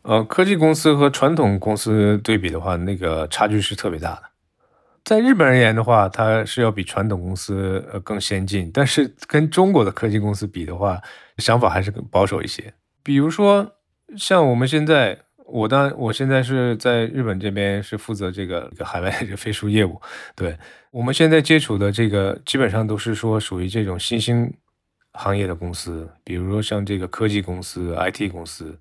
[0.00, 4.22] 呃，科技公司和传统公司对比的话，那个差距是特别大的。
[5.04, 10.98] 在日本而言的话，它是要比传统公司呃更先进，但是跟中国的科技公司比的话，
[11.36, 12.72] 想法还是更保守一些。
[13.02, 13.72] 比如说，
[14.16, 15.18] 像我们现在，
[15.50, 20.00] 我当我现在是在日本这边是负责这个这个海外的飞书业务，
[20.34, 20.56] 对
[20.90, 24.52] 我们现在接触的这个基本上都是说属于这种新兴
[25.12, 28.78] 行业的公司，比如说像这个科技公司、IT 公司，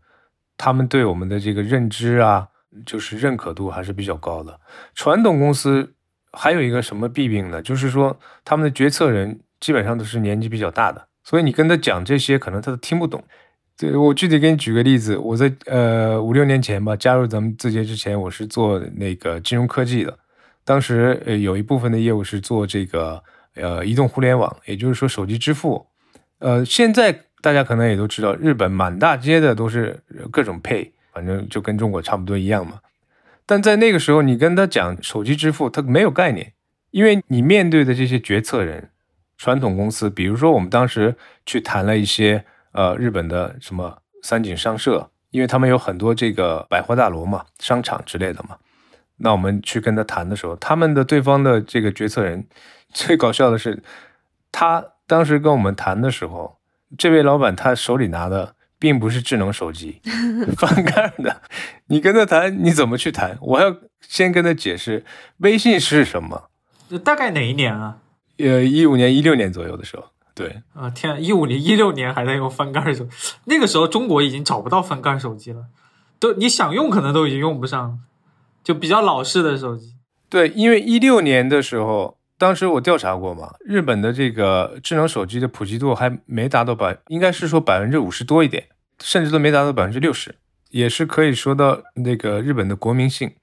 [0.58, 2.47] 他们对我们的这个认知啊，
[2.86, 4.60] 就是认可度还是比较高的。
[4.93, 5.93] 传统公司
[6.32, 7.62] 还有一个什么弊病呢？
[7.62, 13.23] 就是说他们的决策人基本上都是年纪比较大的，所以你跟他讲这些，可能他都听不懂。
[13.79, 20.19] 对我具体给你举个例子，我在呃五六年前吧，加入咱们字节之前，我是做那个金融科技的，
[20.65, 23.23] 当时呃有一部分的业务是做这个
[23.55, 25.87] 呃移动互联网，也就是说手机支付。
[26.39, 29.97] 呃，现在大家可能也都知道，日本满大街的都是
[30.29, 32.81] 各种 Pay，反正就跟中国差不多一样嘛。
[33.45, 36.51] 但在那个时候，你跟他讲手机支付，他没有概念，
[36.91, 38.89] 因为你面对的这些决策人，
[39.37, 41.15] 传统公司，比如说我们当时
[41.45, 48.58] 去谈了一些呃日本的什么三井商社，因为他们有很多这个百货大楼嘛、商场之类的嘛。
[49.17, 52.47] 那我们去跟他谈的时候，他们的对方的这个决策人，
[52.93, 53.84] 最搞笑的是，
[54.51, 56.58] 他当时跟我们谈的时候，
[56.97, 60.01] 这位老板他手里拿的并不是智能手机，
[60.55, 61.41] 翻盖的。
[61.88, 63.38] 你跟他谈，你怎么去谈？
[63.41, 65.03] 我要先跟他解释
[65.39, 66.49] 微信是什么。
[67.03, 67.97] 大概哪一年啊？
[68.38, 70.05] 呃，一五年、一六年左右的时候，
[70.39, 73.06] 对，啊天，一五年、一六年还在用翻盖手，
[73.43, 75.65] 那个时候中国已经找不到翻盖手机了，
[76.17, 77.97] 都你想用可能都已经用不上了，
[78.63, 79.95] 就比较老式的手机。
[80.30, 88.67] 对，因为一六年的时候，当时我调查过嘛，日本的这个智能手机的普及度还没达到百，应该是说百分之五十多一点，
[89.02, 90.36] 甚至都没达到百分之六十，
[90.69, 93.34] 也是可以说到那个日本的国民性，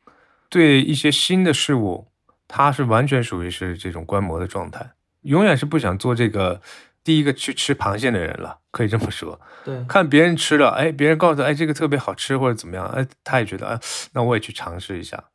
[0.48, 2.06] 对一些新的事物，
[2.48, 6.60] 它是完全属于是这种观摩的状态，永远是不想做这个
[7.06, 9.40] 第一个去吃螃蟹的人了，可以这么说。
[9.64, 13.80] 对，看别人吃了，哎，别人告诉他，哎，这个特别好吃或者怎么样，哎，他也觉得，哎，
[14.12, 15.26] 那我也去尝试一下。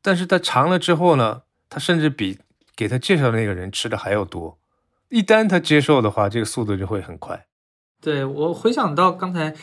[0.00, 2.38] 但是他尝了之后呢，他甚至比
[2.74, 4.58] 给他介绍的那个人吃的还要多，
[5.10, 7.44] 一旦他接受的话，这个速度就会很快。
[8.00, 9.54] 对我回想到刚才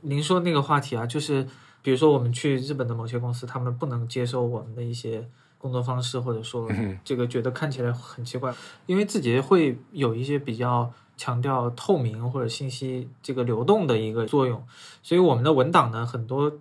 [0.00, 1.46] 您说那个话题啊，就是
[1.80, 6.68] 比如说我们去日本的某些公司，他们不能接受我们的一些工作方式，或者说
[7.04, 8.52] 这个觉得看起来很奇怪，
[8.86, 14.62] 因为自己会有一些比较强调透明或者信息这个流动的一个作用，
[15.02, 16.52] 所以我们的文档呢，很多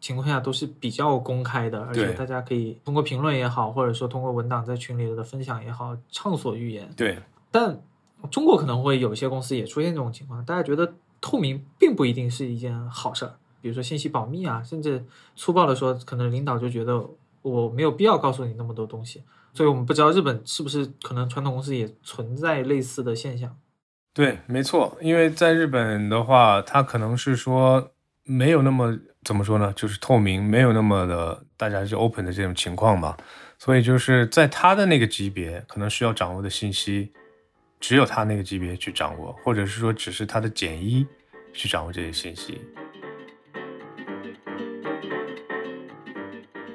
[0.00, 6.92] 情况下都是比较公开的，而且大家可以通过评论也好，或者说通过文档在群里的分享也好，畅所欲言。
[6.96, 7.18] 对，
[7.50, 7.80] 但。
[8.32, 13.32] 中国可能会有一些公司也出现这种情况，大家觉得透明并不一定是一件好事儿。
[13.60, 15.04] 比如说信息保密啊，甚至
[15.36, 17.00] 粗暴的说，可能领导就觉得
[17.42, 19.22] 我没有必要告诉你那么多东西。
[19.54, 23.56] 所以我们不知道日本是不是可能传统公司也存在类似的现象。
[24.18, 27.92] 对，没错，因为在日本的话，它可能是说
[28.24, 33.16] 没有那么怎么说呢，就是透明，没有那么的大家就 open 的这种情况吧。
[33.60, 37.12] 所以就是在他的那个级别，可能需要掌握的信息。
[37.78, 41.06] 只有他那个级别去掌握，或者是说只是他的简一
[41.52, 42.60] 去掌握这些信息。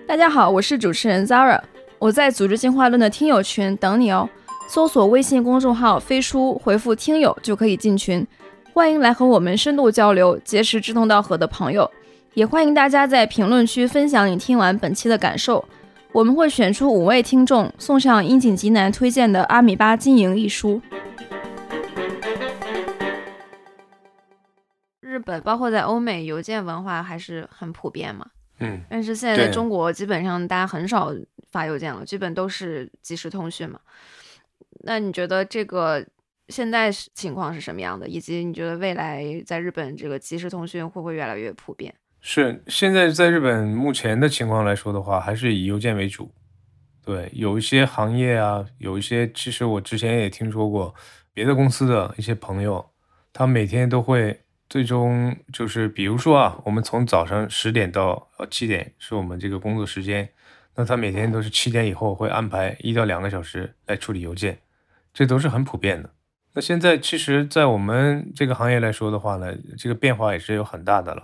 [0.08, 1.62] 大家好，我是主持人 Zara，
[2.00, 4.30] 我在组织进化论的听友群等你哦。
[4.67, 8.26] 搜索微信公众号“飞书”，回复“听友”就可以进群。
[8.73, 11.89] 欢迎来和我们深度交流，结识志同道合的朋友。
[12.34, 15.63] 也欢迎大家在评论区分享你听完本期的感受。
[16.12, 20.82] 我们会选出五位听众，送上樱井吉男推荐的《阿米巴经营》一书。
[25.02, 28.26] 日本包括在欧美，邮件文化还是很普遍嘛。
[28.60, 28.82] 嗯。
[28.89, 31.13] 但是现在在中国，基本上大家很少
[31.52, 33.80] 发邮件了，基本都是即时通讯嘛。
[34.84, 36.06] 那你觉得这个
[36.50, 38.08] 现在情况是什么样的？
[38.08, 41.93] 以及你觉得未来在日本这个即时通讯会不会越来越普遍？
[42.22, 46.32] 是现在在日本目前的情况来说的话，还是以邮件为主。
[47.06, 50.96] 对，有一些行业啊，有一些其实我之前也听说过
[51.34, 52.91] 别的公司的一些朋友，
[53.34, 60.30] 他每天都会最终就是，比如说啊，我们从早上十点到呃七点是我们这个工作时间，
[60.76, 64.58] 那他每天都是七点以后会安排一到两个小时来处理邮件，
[65.13, 66.10] 这都是很普遍的。
[66.54, 71.23] 那现在其实，在我们这个行业来说的话呢，这个变化也是有很大的了。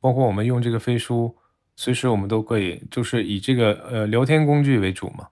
[0.00, 1.36] 包括我们用这个飞书，
[1.74, 5.28] 随时我们都可以，就是以这个呃聊天工具为主嘛。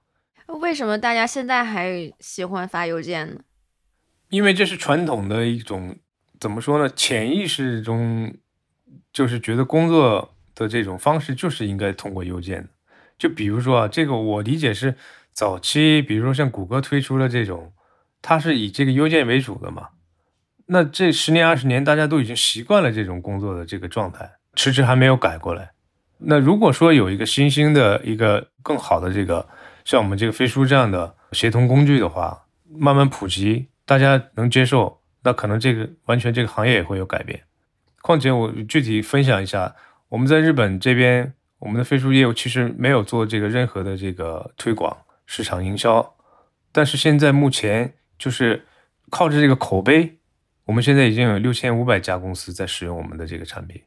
[0.61, 3.41] 为什么大家现在还喜欢发邮件呢？
[4.31, 5.97] 因为这是传统的一种，
[6.41, 6.89] 怎么说呢？
[6.89, 8.35] 潜意识中
[9.13, 12.69] 就是觉得工作的这种方式就是应该通过邮件的。
[13.19, 14.97] 就比如说啊，这个我理解是
[15.33, 17.73] 早期，比如说像谷歌推出了这种，
[18.29, 19.91] 它是以这个邮件为主的嘛。
[20.67, 24.29] 那这十年二十年，大家都已经习惯了这种工作的这个状态。
[24.57, 25.71] 迟迟还没有改过来。
[26.19, 29.49] 那如果说有一个新兴的一个更好的这个
[29.85, 37.41] 像我们这个飞书这样的协同工具的话，慢慢普及，大家能接受，那可能这个完全这个行业也会有改变。
[38.03, 39.77] 况且我具体分享一下，
[40.09, 46.17] 我们在日本这边，我们的飞书业务其实没有做这个任何的这个推广、市场营销，
[46.73, 48.65] 但是现在目前就是
[49.11, 50.19] 靠着这个口碑，
[50.65, 53.83] 我们现在已经有六千五百家公司在使用我们的这个产品。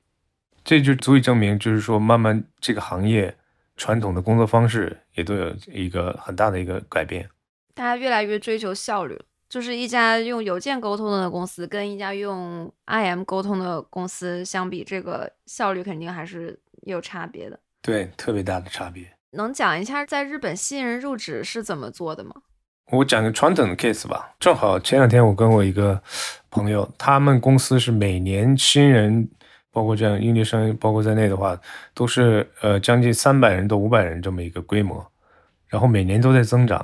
[0.64, 3.36] 这就足以证明，就是说，慢慢这个行业
[3.76, 7.28] 传统的工作方式也都有一个很大的一个改变。
[7.74, 17.60] 大家越来越追求效率，就是一家用邮件沟通的公司跟一家用 IM 沟通的公司相比，这个效率肯定还是有差别的。
[17.82, 19.10] 对，特别大的差别。
[19.32, 22.36] 能讲一下在日本新人入职是怎么做的吗？
[22.92, 24.32] 我讲个传统的 case 吧。
[24.40, 26.02] 正好前两天我跟我一个
[26.50, 29.30] 朋友，他们公司是每年新人。
[29.72, 31.56] 包括这样应届生包括在内的话，
[31.94, 35.06] 都是呃将近三百人到五百人这么一个规模，
[35.68, 36.84] 然后每年都在增长。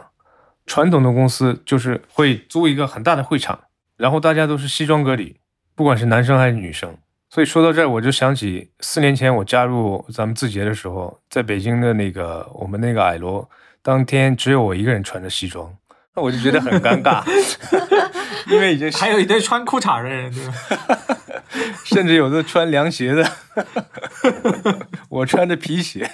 [0.68, 3.60] 传统的公司就是会租一个很大的会场，
[3.98, 5.36] 然后大家都是西装革履，
[5.74, 6.96] 不管是男生还是女生。
[7.32, 13.50] 所以说到这儿，我就想起四年前我加入咱们字节的时候，在北京的那个我们那个矮楼，
[13.82, 15.76] 当天只有我一个人穿着西装，
[16.15, 17.23] 我就觉得很尴尬，
[18.47, 20.54] 因为已经还有一堆穿裤衩的人，对吧？
[21.84, 23.30] 甚至有的穿凉鞋的，
[25.10, 26.10] 我穿着皮鞋，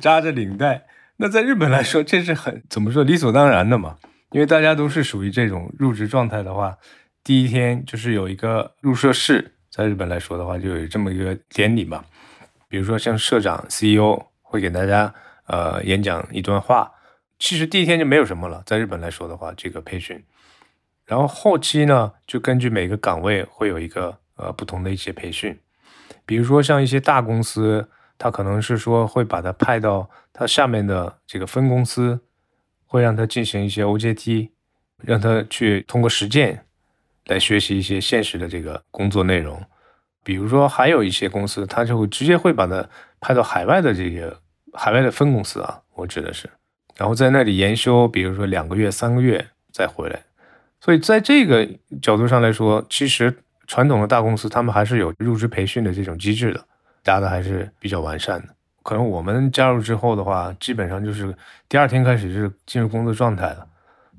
[0.00, 0.86] 扎着领带。
[1.18, 3.96] 那在日本来说，这是很怎么说理所当然的嘛？
[4.32, 6.76] 因为大家都是属于这种入职状态的话，
[7.22, 12.02] 第一天就是有一个入社式，在日本来说的话，就有这么一个典礼嘛。
[12.68, 15.12] 比如说像社长、CEO 会给大家
[15.46, 16.90] 呃演讲一段话。
[17.38, 20.24] 其实第一天就没有什么了，在日本来说的话，这个培训。
[21.04, 25.56] 然后后期呢，就根据每个岗位会有一个呃不同的一些培训，
[26.24, 32.18] 比如说像一些大公司，他可能是说会把他派到他下面的这个分公司，
[32.86, 34.50] 会让他进行一些 OJT，
[34.98, 36.64] 让他去通过实践
[37.26, 39.62] 来学习一些现实的这个工作内容。
[40.24, 42.88] 比如说，还有一些公司，他就会直接会把他
[43.20, 44.40] 派到海外的这个
[44.72, 46.50] 海外的分公司啊，我指的是，
[46.96, 50.20] 然后在那里研修，比如说两个月、三个月再回来。
[50.80, 51.68] 所以在这个
[52.00, 53.34] 角度上来说，其实
[53.66, 56.64] 传统的大公司他们还是有入职培训的这种机制的，
[57.02, 58.48] 搭的还是比较完善的。
[58.82, 61.34] 可能我们加入之后的话，基本上就是
[61.68, 63.66] 第二天开始就是进入工作状态了。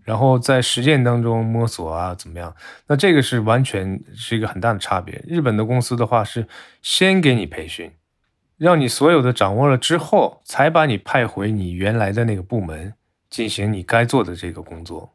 [0.04, 2.54] 然后在实践当中摸索啊，怎么样？
[2.88, 5.22] 那这个是完全是一个很大的差别。
[5.28, 6.48] 日本的公司的话是
[6.82, 7.92] 先给你培训，
[8.58, 12.94] 让你所有的掌握了之后，才把你派回你原来的那个部门
[13.30, 15.14] 进行你该做的这个工作。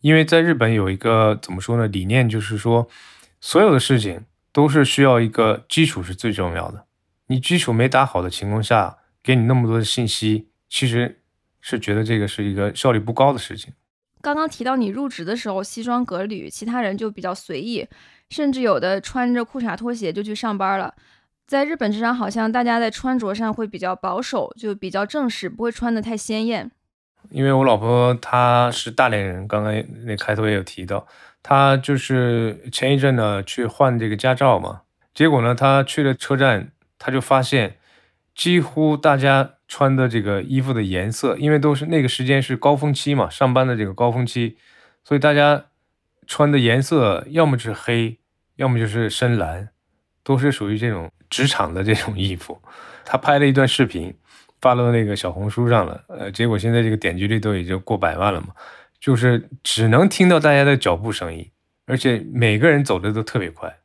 [0.00, 1.86] 因为在日本有一个怎么说呢？
[1.86, 2.88] 理念就是说，
[3.40, 6.84] 所有的事情都是需要一个基础是最重要的。
[7.28, 11.20] 你基础没打好的情况下，给你那么多的信息，其实
[11.60, 13.72] 是觉得这个是一个效率不高的事情。
[14.20, 17.86] 刚刚提到你入职的时候西装革履，其他人就比较随意，
[18.30, 20.94] 甚至有的穿着裤衩拖鞋就去上班了。
[21.46, 26.70] 在日本这场，好像大家在穿着上会比较保守，就比较正式，不会穿得太鲜艳。
[27.30, 29.72] 因为我老婆她是大连人，刚刚
[30.04, 31.06] 那开头也有提到，
[31.42, 34.82] 她就是前一阵呢去换这个驾照嘛，
[35.14, 37.76] 结果呢她去了车站，她就发现
[38.34, 39.52] 几乎大家。
[39.68, 44.56] 穿的这个衣服的颜色，因为都是那个时间是高峰期嘛，上班的这个高峰期，
[45.02, 45.64] 所以大家
[46.24, 48.20] 穿的颜色要么是黑，
[48.54, 49.70] 要么就是深蓝，
[50.22, 52.60] 都是属于这种职场的这种衣服。
[53.04, 54.12] 他拍了一段视频，
[54.60, 58.48] 发到那个小红书上了，呃，结果现在这个点击率都已经过百万了嘛，
[58.98, 61.50] 就是只能听到大家的脚步声音，
[61.86, 63.78] 而且每个人走的都特别快。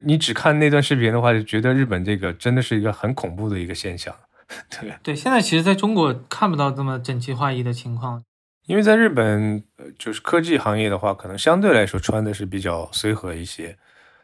[0.00, 4.14] 你只看那段视频的话，就觉得日本这个真的是一个很恐怖的一个现象。
[4.70, 8.22] 对对，现在其实在中国看不到这么整齐划一的情况，
[8.66, 9.64] 因为在日本，
[9.98, 13.78] 就是科技行业的话，可能相对来说穿的是比较随和一些。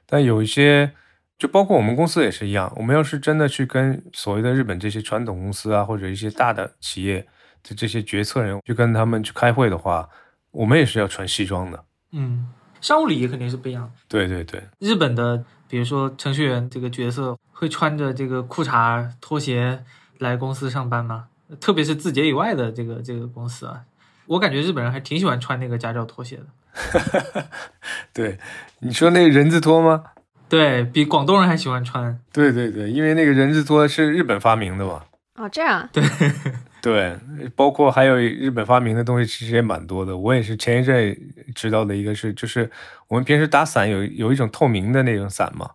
[0.04, 0.92] 但有一些，
[1.42, 7.26] 就包括我们公司也是一样，我们要是真的去跟所谓的日本这些传统公司啊，或者一些大的企业
[7.64, 10.08] 的这些决策人去跟他们去开会的话，
[10.52, 11.84] 我们也是要穿西装的。
[12.12, 12.46] 嗯，
[12.80, 13.92] 商务礼仪肯定是不一样。
[14.06, 19.84] 对对对，日本的，比如说程序员这个角色，会穿着这个裤衩拖鞋。
[20.18, 21.26] 来公司上班吗？
[21.58, 23.80] 特别是字节以外的这个这个公司啊，
[24.26, 27.44] 我感觉日本人还挺喜欢穿那个家教拖鞋的。
[28.14, 28.38] 对，
[28.78, 30.04] 你说那个人字拖吗？
[30.52, 32.20] 对比广东人还喜欢穿。
[32.30, 35.02] 对对对，因为那个人字拖是日本发明的嘛。
[35.36, 35.88] 哦，这样。
[35.90, 36.04] 对
[36.82, 37.16] 对，
[37.56, 40.14] 包括还有日本发明的东西其实也蛮多的。
[40.14, 41.16] 我也是前一阵
[41.54, 42.70] 知道的一个是，就是
[43.08, 45.70] 我们平时打伞有有一种透明的那种伞嘛，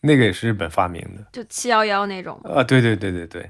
[0.00, 2.40] 那个也是日本发明的，就七幺幺那种。
[2.42, 3.48] 啊，对对对对对。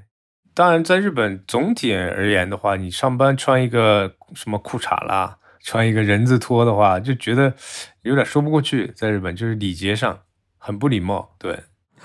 [0.52, 7.54] 当然，在日本总体而言的话，你上班穿一个什么裤衩啦，穿一个人字拖的话，就觉得
[8.02, 8.92] 有点说不过去。
[8.94, 10.18] 在日本，就是礼节上
[10.66, 11.30] 很不礼貌。
[11.38, 11.62] 对，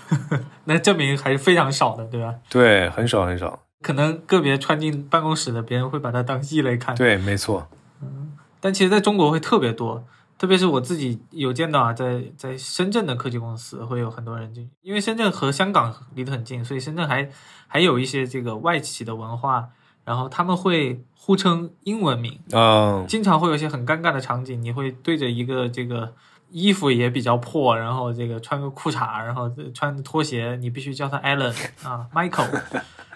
[0.66, 2.36] 那证明还是非常少的，对吧？
[2.48, 3.64] 对，很少很少。
[3.82, 6.96] 可能个别穿进办公室的，别人会把它当异类看。
[6.96, 7.68] 对，没错。
[8.04, 10.06] 嗯，但其实在中国会特别多。
[10.38, 17.30] 特别是我自己有见到啊，在在深圳的科技公司会有很多人进，因为深圳和香港离得很近，所以深圳还
[17.68, 19.70] 还有一些这个外企的文化，
[20.04, 26.12] 然后他们会互称英文名啊，经常会有一些很尴尬的场景，你会对着一个这个
[26.52, 32.62] 衣服也比较破，然后这个穿个裤衩，然后穿拖鞋，你必须叫他 Allen 啊，Michael。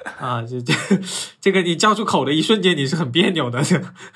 [0.19, 0.71] 啊，这这
[1.41, 3.60] 这个你叫出口的一瞬间，你是很别扭的。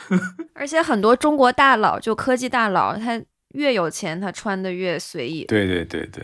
[0.53, 3.19] 而且很多中国大佬，就科技大佬，他
[3.55, 5.45] 越有钱，他穿的越随意。
[5.45, 6.23] 对对对对，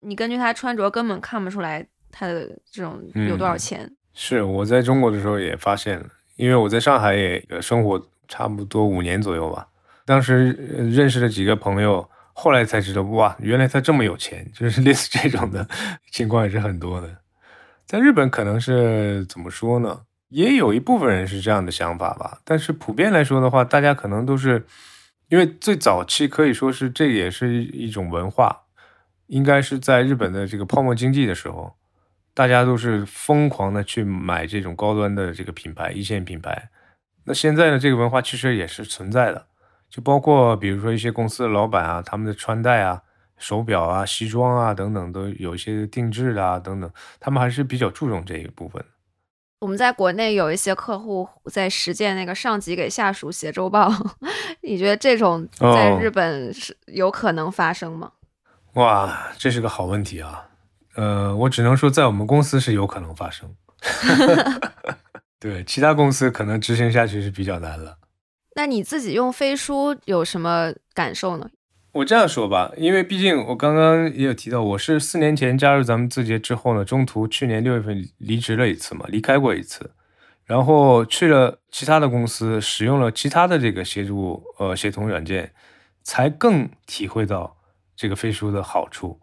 [0.00, 3.88] 你根据他穿着根本看不出来他的这种有多少钱。
[4.12, 9.68] 是我在中国的时候也发现了，因为我在上海也生活差不多五年左右吧。
[10.04, 15.66] 当时认识了几个朋友，后来才知道，哇，原来他这么有钱，就是 类似这种的
[16.12, 17.18] 情况也是很多的。
[17.84, 20.02] 在日本可能是怎么说呢？
[20.28, 22.40] 也有一部分人是这样的想法吧。
[22.44, 24.64] 但是普遍来说的话，大家可能都是
[25.30, 28.66] 因为最早期可以说是这也是一种文化，
[29.26, 31.74] 应该是在日本的这个泡沫经济的时候，
[32.34, 36.70] 大家都是疯狂的去买这种高端的这个品牌、一线品牌。
[37.24, 39.46] 那现在呢，这个文化其实也是存在的，
[39.90, 43.02] 就包括比如说一些公司的老板啊，他们的穿戴啊。
[43.40, 48.84] 手表啊、西装啊等等，都有一些定制的啊等等，他们还是比较注重这一部分。
[49.60, 53.88] 我们在国内有一些客户在实践那个上级给下属写周报，
[54.62, 58.10] 你觉得这种在日本是有可能发生吗？
[58.74, 60.48] 哇，这是个好问题啊！
[60.96, 63.48] 呃，我只能说在我们公司是有可能发生，
[65.38, 67.96] 对，其他公司可能执行下去是比较难了。
[68.58, 71.48] 那你自己用飞书有什么感受呢？
[71.92, 79.92] 我这样说吧，因为毕竟我刚刚也有提到，我是四年前加入咱们字节之后呢，中途去年六月份离职了一次嘛，离开过一次，
[80.44, 85.52] 然后去了其他的公司，使用了其他的这个协助呃协同软件，
[86.02, 87.56] 才更体会到
[87.94, 89.20] 这个飞书的好处。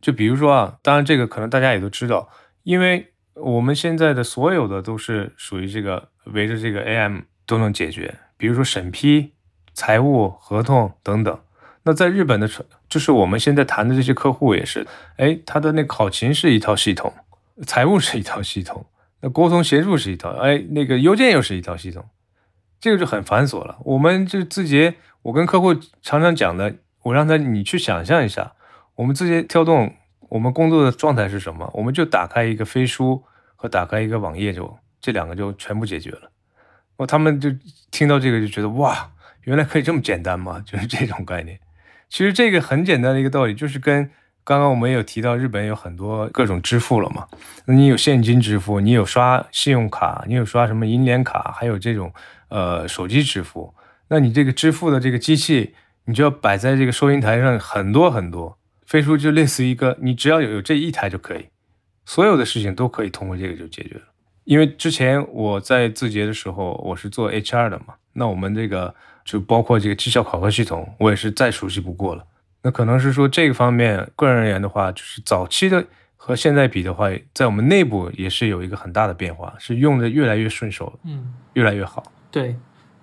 [0.00, 2.28] 就比如说啊，当然这个可能大家也都知道，
[2.62, 9.32] 因为我们现在的所有的都是属于这个围着这个 AM 都能解决，比如说审批、
[9.74, 11.40] 财务、合同等等。
[11.84, 12.50] 那在日本的，
[12.88, 14.86] 就是我们现在谈的这些客户也是，
[15.18, 17.14] 哎，他的那考勤是一套系统，
[17.64, 18.86] 财务是一套系统，
[19.20, 22.04] 那沟通协助是一套，哎，那个邮件又是一套系统，
[22.80, 23.78] 这个就很繁琐了。
[23.84, 26.74] 我们就字节，我跟客户常常讲的，
[27.04, 28.54] 我让他你去想象一下，
[28.96, 29.94] 我们字节跳动，
[30.30, 31.70] 我们工作的状态是什么？
[31.74, 33.22] 我们就打开一个飞书
[33.54, 36.32] 和打开一个网页，就这两个就全部解决了。
[36.96, 37.50] 哦，他们就
[37.90, 39.10] 听到这个就觉得哇，
[39.42, 40.62] 原来可以这么简单吗？
[40.66, 41.58] 就是这种概念。
[42.08, 44.10] 其实这个很简单的一个道理，就是跟
[44.44, 47.26] 刚刚我们有提到，日本有很多各种支付了嘛。
[47.66, 52.12] 那你有现金支付，你有刷信用卡，你有刷什么银联卡，还有这种
[52.48, 53.74] 呃手机支付。
[54.08, 55.74] 那你这个支付的这个机器，
[56.04, 58.56] 你就要摆在这个收银台上很多很多。
[58.86, 61.48] 飞书就类似于一个，你只要有有这一台就可以，
[62.04, 64.02] 所有的事情都可以通过这个就解决了。
[64.46, 68.94] 因为之前我在字节的时候，我是做 HR 的嘛，那我们这个。
[69.26, 72.24] 就包括这个绩效考核系统，我也是再熟悉不过了。
[72.62, 75.84] 那可能是说这个方面，个人而言的话，就是早期的
[76.16, 82.04] 和现在比的话，在我们内部也是有一个很大的变化，是用的越来越顺手，嗯，越来越好。
[82.30, 82.54] 对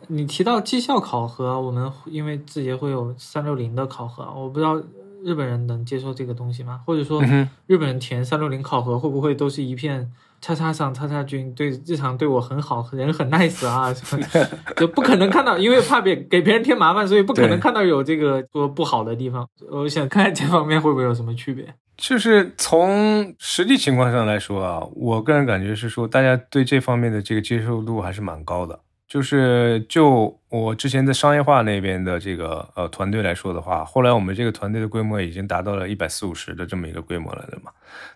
[0.07, 4.81] 你提到绩效考核，我们因为字节会有三六零的考核，我不知道
[5.25, 6.79] 日本人能接受这个东西吗？
[6.85, 7.21] 或者说
[7.67, 10.09] 日本人填三六零考核会不会都是一片？
[10.43, 13.93] 叉叉上叉叉君对日常对我很好，人很 nice 啊，
[14.75, 19.47] 就不可能看到，因为怕别给别人添麻烦，所以不可能看到有这个说不好的地方。
[19.71, 21.73] 我想看看这方面会不会有什么区别。
[21.95, 28.77] 就是从实际情况上来说啊，我个人感觉是说，大家对这方面的这个接受度还是蛮高的。
[29.07, 37.71] 就是就我之前在商业化那边的这个呃团队来说的话，后来我们这个团队的规模已经达到了一百四五十的这么一个规模了对吗。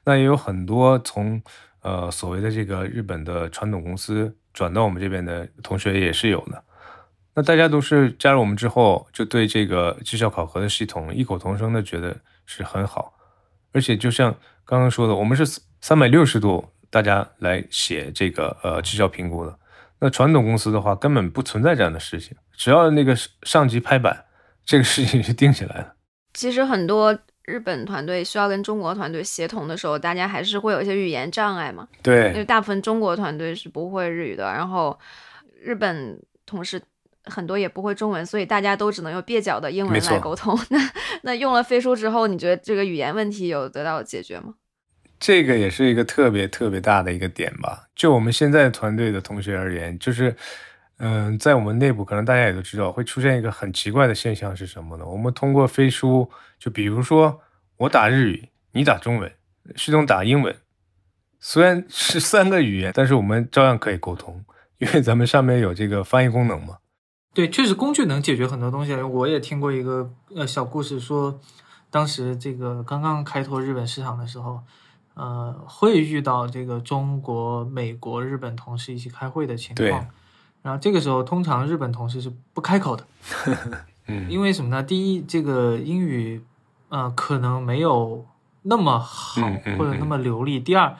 [0.06, 1.40] 那也有很多从
[1.88, 6.62] 呃，所谓的这个日本的传统公司转到我们这边的同学也是有的。
[7.34, 12.14] 那大家都是加入我们之后，就对这个绩效考核的系统异口同声的觉得
[12.46, 13.14] 是很好。
[13.72, 14.36] 而且就像
[14.66, 19.58] 刚刚说的，我们是三百六十度大家来写这个呃绩效评估的。
[20.02, 24.26] 那传统公司的话，根本不存在这样的事情，只要那个上级拍板，
[24.66, 25.96] 这个事情就定下来了。
[26.34, 27.18] 其实很多。
[27.48, 31.88] 日本团队需要跟中国团队协同的时候，大家还是会有一些语言障碍嘛？
[32.04, 35.00] 对，因为大部分中国团队是不会日语的，然后
[35.62, 36.82] 日本同事
[37.24, 40.60] 很多也不会中文，所以大家都只能用蹩脚的英文来沟通。
[40.70, 40.92] 那
[41.24, 44.56] 那用了飞书之后，你觉得这个语言问题有得到解决吗？
[45.18, 47.88] 这个也是一个特别特别大的一个点吧。
[47.96, 50.36] 就我们现在团队的同学而言，就是。
[51.00, 55.06] 嗯，在我们内部，可能大家也都知道，会出现一个很奇怪的现象是什么呢？
[55.06, 57.40] 我们通过飞书，就比如说
[57.78, 59.32] 我打日语，你打中文，
[59.76, 60.56] 旭东打英文，
[61.40, 64.44] 虽然 是三个语言，但是我们照样可以沟通，
[64.80, 66.78] 因为咱们上面有这个翻译功能嘛。
[67.34, 68.96] 对，确实工具能解决很多东西。
[68.96, 71.40] 我也听过一个呃小故事，说
[71.92, 74.62] 当时这个刚刚开拓日本市场的时候，
[75.14, 80.08] 呃，会遇到这个中国、美国、日本同事一起开会的情况。
[80.68, 83.08] 然后这个时候，通常日本同事是不开口的，
[84.08, 84.84] 嗯，因为什么呢？
[84.84, 86.42] 第一，这个英语，
[86.90, 88.26] 呃，可能没有
[88.64, 89.42] 那么好
[89.78, 90.94] 或者那么流利；第二，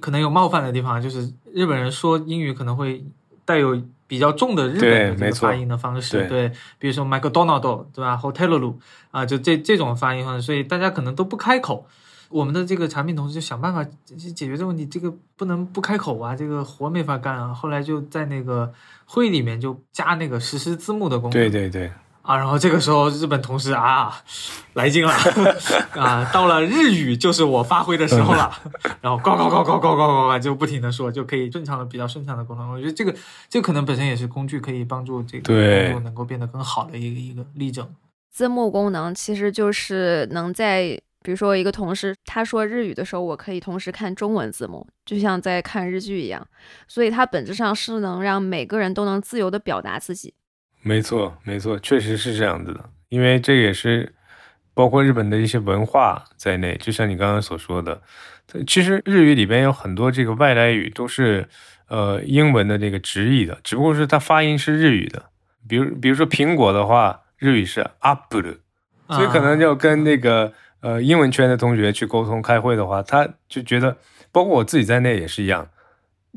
[0.00, 3.04] 可能有冒犯的地方，就是日本人说英语可能会
[3.44, 8.76] 带有比较重的日本的这个发音的方式，对，比如说 McDonald，对吧？Hotel
[9.10, 11.88] 啊，就这这种发音方式，所以大家可能都不开口。
[12.32, 17.52] 我们的这个产品同事就想办法解决这个问题，这个不能不开口啊，这个活没法干啊。
[17.52, 18.72] 后来就在那个
[19.04, 21.32] 会议里面就加那个实时字幕的功能。
[21.32, 21.92] 对对对。
[22.22, 24.22] 啊，然后这个时候日本同事啊
[24.74, 25.12] 来劲了
[25.96, 28.48] 啊， 到了日语就是我发挥的时候了，
[29.00, 32.70] 然后呱呱呱呱呱呱呱呱就不停的说，就可以顺畅的比较顺畅的沟通。
[32.70, 33.12] 我觉得这个
[33.48, 37.92] 这可能本身也是工具，可以帮助这个工作能够变得更好的一个一个例证。
[38.30, 41.00] 字幕功能其实就是能在。
[41.22, 46.46] 比如说，一个同事他说日语的时候，我可以同时看中文字幕，就像在看日剧一样。
[46.86, 50.34] 所以它本质上是能让每个人都能自由的表达自己。
[50.82, 52.90] 没错，没错，确实是这样子的。
[53.08, 54.14] 因为这也是
[54.74, 58.02] 包括日本的一些文化在内，就像你刚刚所说的，
[58.66, 61.48] 其实日语里边有很多这个外来语都是
[61.88, 65.26] 呃英文的这个直译的，只不过是它发音是日语的。
[65.68, 68.56] 比如比如说苹果的话，日语是 Apple，
[69.08, 70.52] 所以可能就跟那个
[70.82, 73.96] 呃英文圈的同学去沟通开会的话，他就觉得，
[74.30, 75.66] 包括我自己在内也是一样，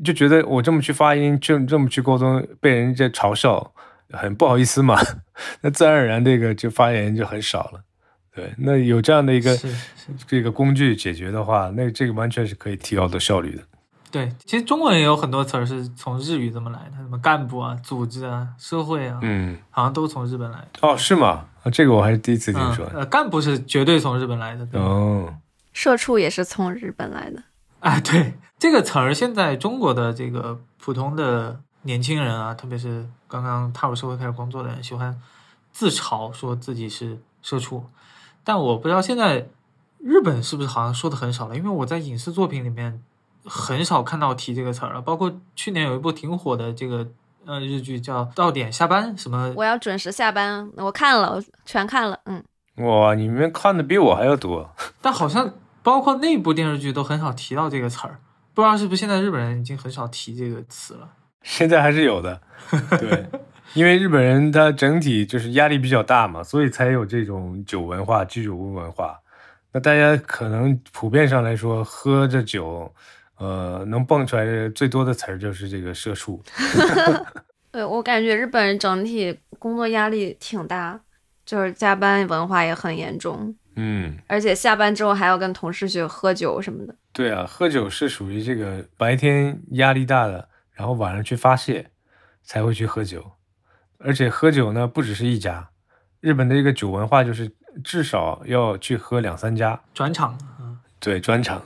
[0.02, 3.72] 就觉得我这么去发音，就这么去沟通，被人家嘲笑，
[4.10, 4.98] 很不好意思嘛。
[5.60, 7.82] 那自然而然这个就发言就很少了。
[8.34, 9.58] 对，那有这样的一个
[10.26, 13.62] 这个工具解决的话，那这个完全是可以提高的效率的。
[14.10, 20.86] 对，其实中文也有很多词儿是从日语这么来的，什么干部啊、组织啊、社会啊，嗯，好像都从日本来的。
[20.86, 21.46] 哦，是吗？
[21.66, 22.86] 啊，这个我还是第一次听嗯说。
[22.94, 24.66] 呃，干部是绝对从日本来的。
[24.78, 25.34] 哦，
[25.72, 27.42] 社畜也是从日本来的。
[27.80, 35.20] 啊，对这个词儿，现在中国的这个普通的年轻人啊，特别是刚刚踏入社会开始工作的人，喜欢
[35.72, 37.84] 自嘲说自己是社畜。
[38.44, 39.48] 但我不知道现在
[39.98, 43.02] 日本是不是好像说的很少了，因为我在影视作品里面
[43.44, 45.02] 很少看到提这个词儿了。
[45.02, 47.08] 包括去年有一部挺火的这个
[47.46, 52.18] 呃日剧叫《到点下班》，什么我要准时下班，我看了，我全看了。
[52.24, 52.42] 嗯，
[52.76, 54.70] 哇，你们看的比我还要多。
[55.00, 58.18] 但好像包括那部电视剧都很少提到这个词儿，
[58.52, 61.08] 不知道是不是现在日本人已经很少提这个词了。
[61.42, 62.40] 现在还是有的，
[62.98, 63.24] 对，
[63.74, 69.20] 因为日本人他整体就是压力比较大嘛，所以才有这种酒文化、居酒屋文化。
[69.72, 72.92] 那大家可能普遍上来说，喝着酒，
[73.38, 76.42] 呃，能蹦出来的最多的词儿就是这个社畜。
[77.70, 80.98] 对我感觉日本人整体工作压力挺大，
[81.44, 86.94] 就是加班文化也很严重，嗯，而且下班之后还要跟同事去喝酒什么的。
[87.12, 91.90] 对啊，喝酒是属于这个白天压力大了，然后晚上去发泄
[92.42, 93.32] 才会去喝酒，
[93.98, 95.68] 而且喝酒呢不只是一家，
[96.20, 97.52] 日本的这个酒文化就是
[97.84, 101.62] 至少要去喝两三家，转场，嗯，对，专场，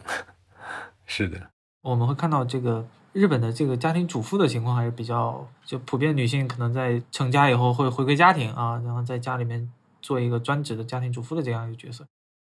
[1.07, 1.50] 是的，
[1.83, 9.71] 我们会看到这个日本的这个家庭主妇的情况还是比较，就普遍女性可能在成家以后会回归家庭啊，然后在家里面
[10.03, 12.05] 做一个专职的家庭主妇的这样一个角色。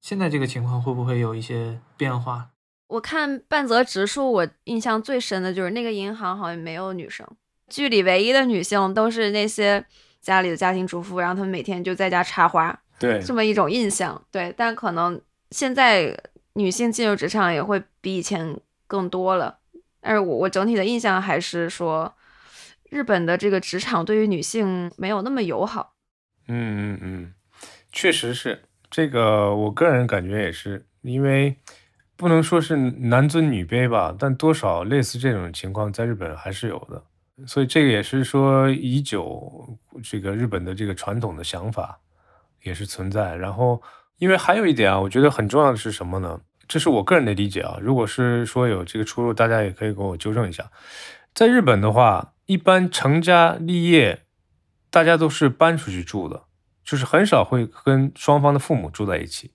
[0.01, 2.49] 现在这个情况会不会有一些变化？
[2.87, 7.27] 我看半泽直树，我印象最深的就是那个银行好像没有女生，
[7.67, 9.83] 剧里唯一的女性都是那些
[10.21, 14.21] 家里的家庭主妇，然后她们每天就在家插花，对，这么一种印象。
[14.31, 15.19] 对，但可能
[15.51, 16.17] 现在
[16.53, 18.57] 女性进入职场也会比以前
[18.87, 19.59] 更多了，
[20.01, 22.15] 但是我我整体的印象还是说，
[22.89, 25.93] 日本的这个职场对于女性没有那么友好。
[26.47, 27.33] 嗯嗯嗯，
[27.91, 31.57] 确实是这个，我个人感觉也是，因为
[32.15, 37.03] 不能说是男尊女卑吧，但多少类似这种情况在日本还是有的，
[37.45, 41.99] 所以这个也是说已久这个日本的这个传统的想法
[42.63, 43.35] 也是存在。
[43.35, 43.81] 然后，
[44.17, 46.39] 因为还有一点啊，我觉得很重要的是什么呢？
[46.67, 50.69] 这是我个人的理解啊，如果是说有这个出入，大家也可以给我纠正一下。
[51.33, 54.25] 在日本的话，一般成家立业，
[54.89, 56.43] 大家都是搬出去住的。
[56.83, 59.51] 就是很少会跟双方的父母住在一起。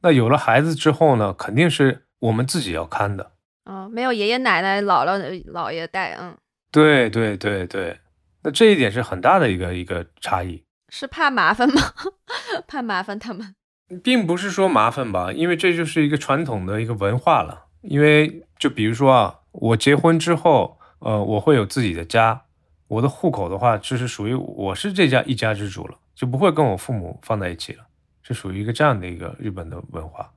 [0.00, 3.32] 那有了孩子之后呢，肯定是我们自己要看的。
[3.64, 5.20] 啊、没有爷爷奶奶、姥姥、
[5.52, 6.34] 姥爷带，嗯，
[6.70, 8.00] 对对对对，
[8.42, 11.92] 那这一点是很大的一个一个差异，是怕麻烦吗？
[12.66, 13.54] 怕麻烦他们。
[14.02, 17.66] 并不是说麻烦吧，因为这就是一个传统的一个文化了。
[17.82, 22.42] 因为就比如说啊，我结婚之后，呃，我会有自己的家，
[22.86, 27.84] 我的户口的话，就是属于我是这家一家之主了，就不会跟我父母放在一起了，
[28.22, 30.30] 是属于一个这样的一个日本的文化。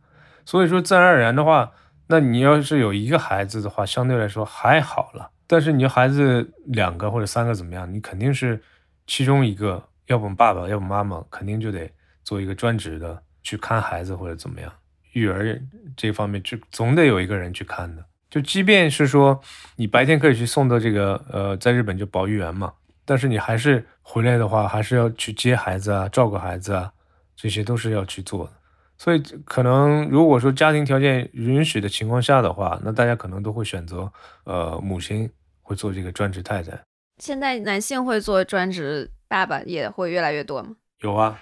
[0.43, 1.71] 所以说，自然而然的话，
[2.07, 5.29] 那你要是有一个孩子的话，相对来说还好了。
[5.47, 8.59] 但是你孩子两个或者三个怎么样，你肯定是
[9.05, 11.87] 其中一个，要不爸爸，要不妈妈，肯定就得
[12.23, 14.69] 做一个专职的去看孩子或者怎么样。
[15.13, 15.61] 育儿
[15.95, 18.03] 这方面，就总得有一个人去看的。
[18.29, 19.39] 就即便是说
[19.77, 22.73] 你白天可以去送到这个呃，在日本就保育园嘛，
[23.05, 26.91] 但是你还是回来的话，还是要去接孩子啊，照顾孩子啊，
[27.33, 28.51] 这些都是要去做的。
[28.97, 34.11] 所以可能如果说家庭条件允许的情况下的话，那大家可能都会选择
[34.43, 35.29] 呃母亲
[35.61, 36.77] 会做这个专职太太。
[37.19, 40.75] 现在男性会做专职爸爸也会越来越多吗？
[40.99, 41.39] 有啊，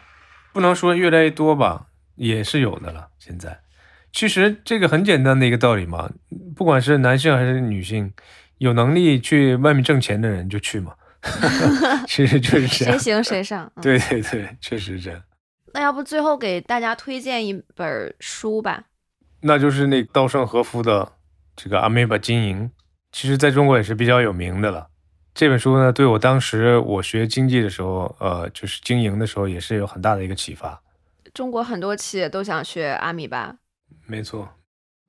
[0.51, 3.07] 不能说越来越多吧，也是有的了。
[3.19, 3.59] 现在
[4.11, 6.09] 其实这个很简单的一个道理嘛，
[6.55, 8.13] 不管是男性还是女性，
[8.59, 10.93] 有能力去外面挣钱的人就去嘛，
[12.07, 12.97] 其实就是这谁。
[12.97, 13.71] 行谁上。
[13.75, 15.21] 嗯对对对，确实是这样。
[15.73, 18.83] 那要不最后给大家推荐一本书吧？
[19.41, 21.13] 那就是那稻盛和夫的
[21.55, 22.65] 这个《阿米巴经营》，
[23.11, 24.87] 其实在中国也是比较有名的了。
[25.33, 30.79] 这本书呢，对我当时我学经济的时候，呃，就是经营的时候，也是有很大的一个启发。
[31.33, 33.57] 中国很多企业都想学阿米巴。
[34.05, 34.49] 没错，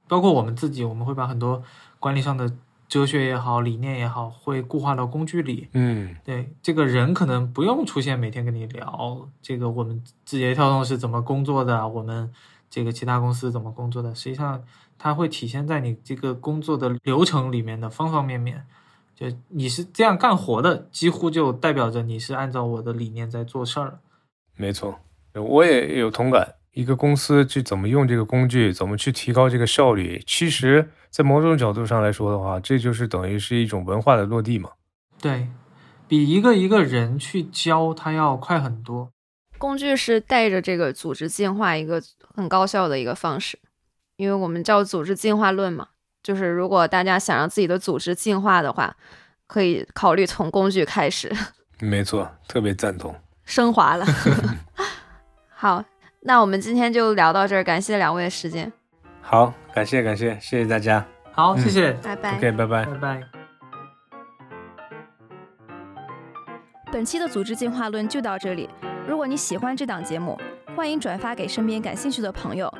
[0.08, 1.62] 包括我们自己，我们会把很多
[1.98, 2.50] 管理上的
[2.88, 5.68] 哲学也好，理念也好，会固化到工具里。
[5.72, 12.32] 嗯对，这个人可能不用出现每天跟你聊这个我们字节跳动是怎么工作的，我们
[12.70, 14.64] 这个其他公司怎么工作的，实际上
[14.96, 18.66] 它会体现在你这个工作的流程里面的方方面面。
[19.14, 24.00] 就你是这样干活的，几乎就代表着你是按照我的理念在做事儿。
[24.56, 24.98] 没错，
[25.34, 26.54] 我也有同感。
[26.72, 34.70] 一个公司去怎么用这个工具，怎么去提高这个效率，其实，在某种角度上来说的话，这就是等于是一种文化的落地嘛。
[35.20, 35.46] 对，
[36.08, 39.08] 比一个一个人去教他要快很多。
[39.56, 42.02] 工具是带着这个组织进化一个
[42.34, 43.56] 很高效的一个方式，
[44.16, 45.86] 因为我们叫组织进化论嘛，
[46.24, 48.96] 就是如果大家想让自己的组织进化的话，
[49.46, 51.32] 可以考虑从工具开始。
[51.78, 53.14] 没错，特别赞同。
[53.44, 54.04] 升华了。
[55.54, 55.82] 好，
[56.20, 58.72] 那我们今天就聊到这儿，感谢两位的时间，
[59.22, 61.04] 好，感谢感谢，谢谢大家。
[61.32, 62.36] 好，嗯谢谢，拜拜。
[62.36, 62.84] OK，拜拜。
[62.84, 63.22] 拜拜。
[66.92, 68.68] 本期的组织进化论就到这里。
[69.06, 70.38] 如果你喜欢这档节目，
[70.76, 72.72] 欢迎转发给身边感兴趣的朋友。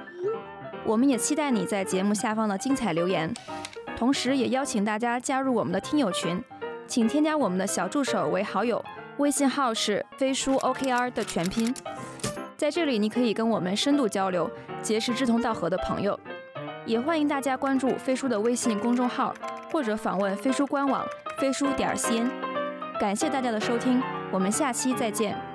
[0.85, 3.33] 我们也期待你在节目下方的精彩留言，
[3.97, 6.43] 同时也邀请大家加入我们的听友群，
[6.87, 8.85] 请添加我们的小助手为好友，
[9.17, 11.75] 微信号是飞书 OKR 的全拼。
[12.57, 14.49] 在这里，你可以跟我们深度交流，
[14.81, 16.19] 结识志同道合的朋友。
[16.87, 19.35] 也欢迎大家关注飞书的微信公众号，
[19.73, 21.05] 或者访问飞书官网
[21.39, 22.29] 飞书点 cn。
[23.01, 24.01] 感谢大家的收听，
[24.31, 25.54] 我们下期再见。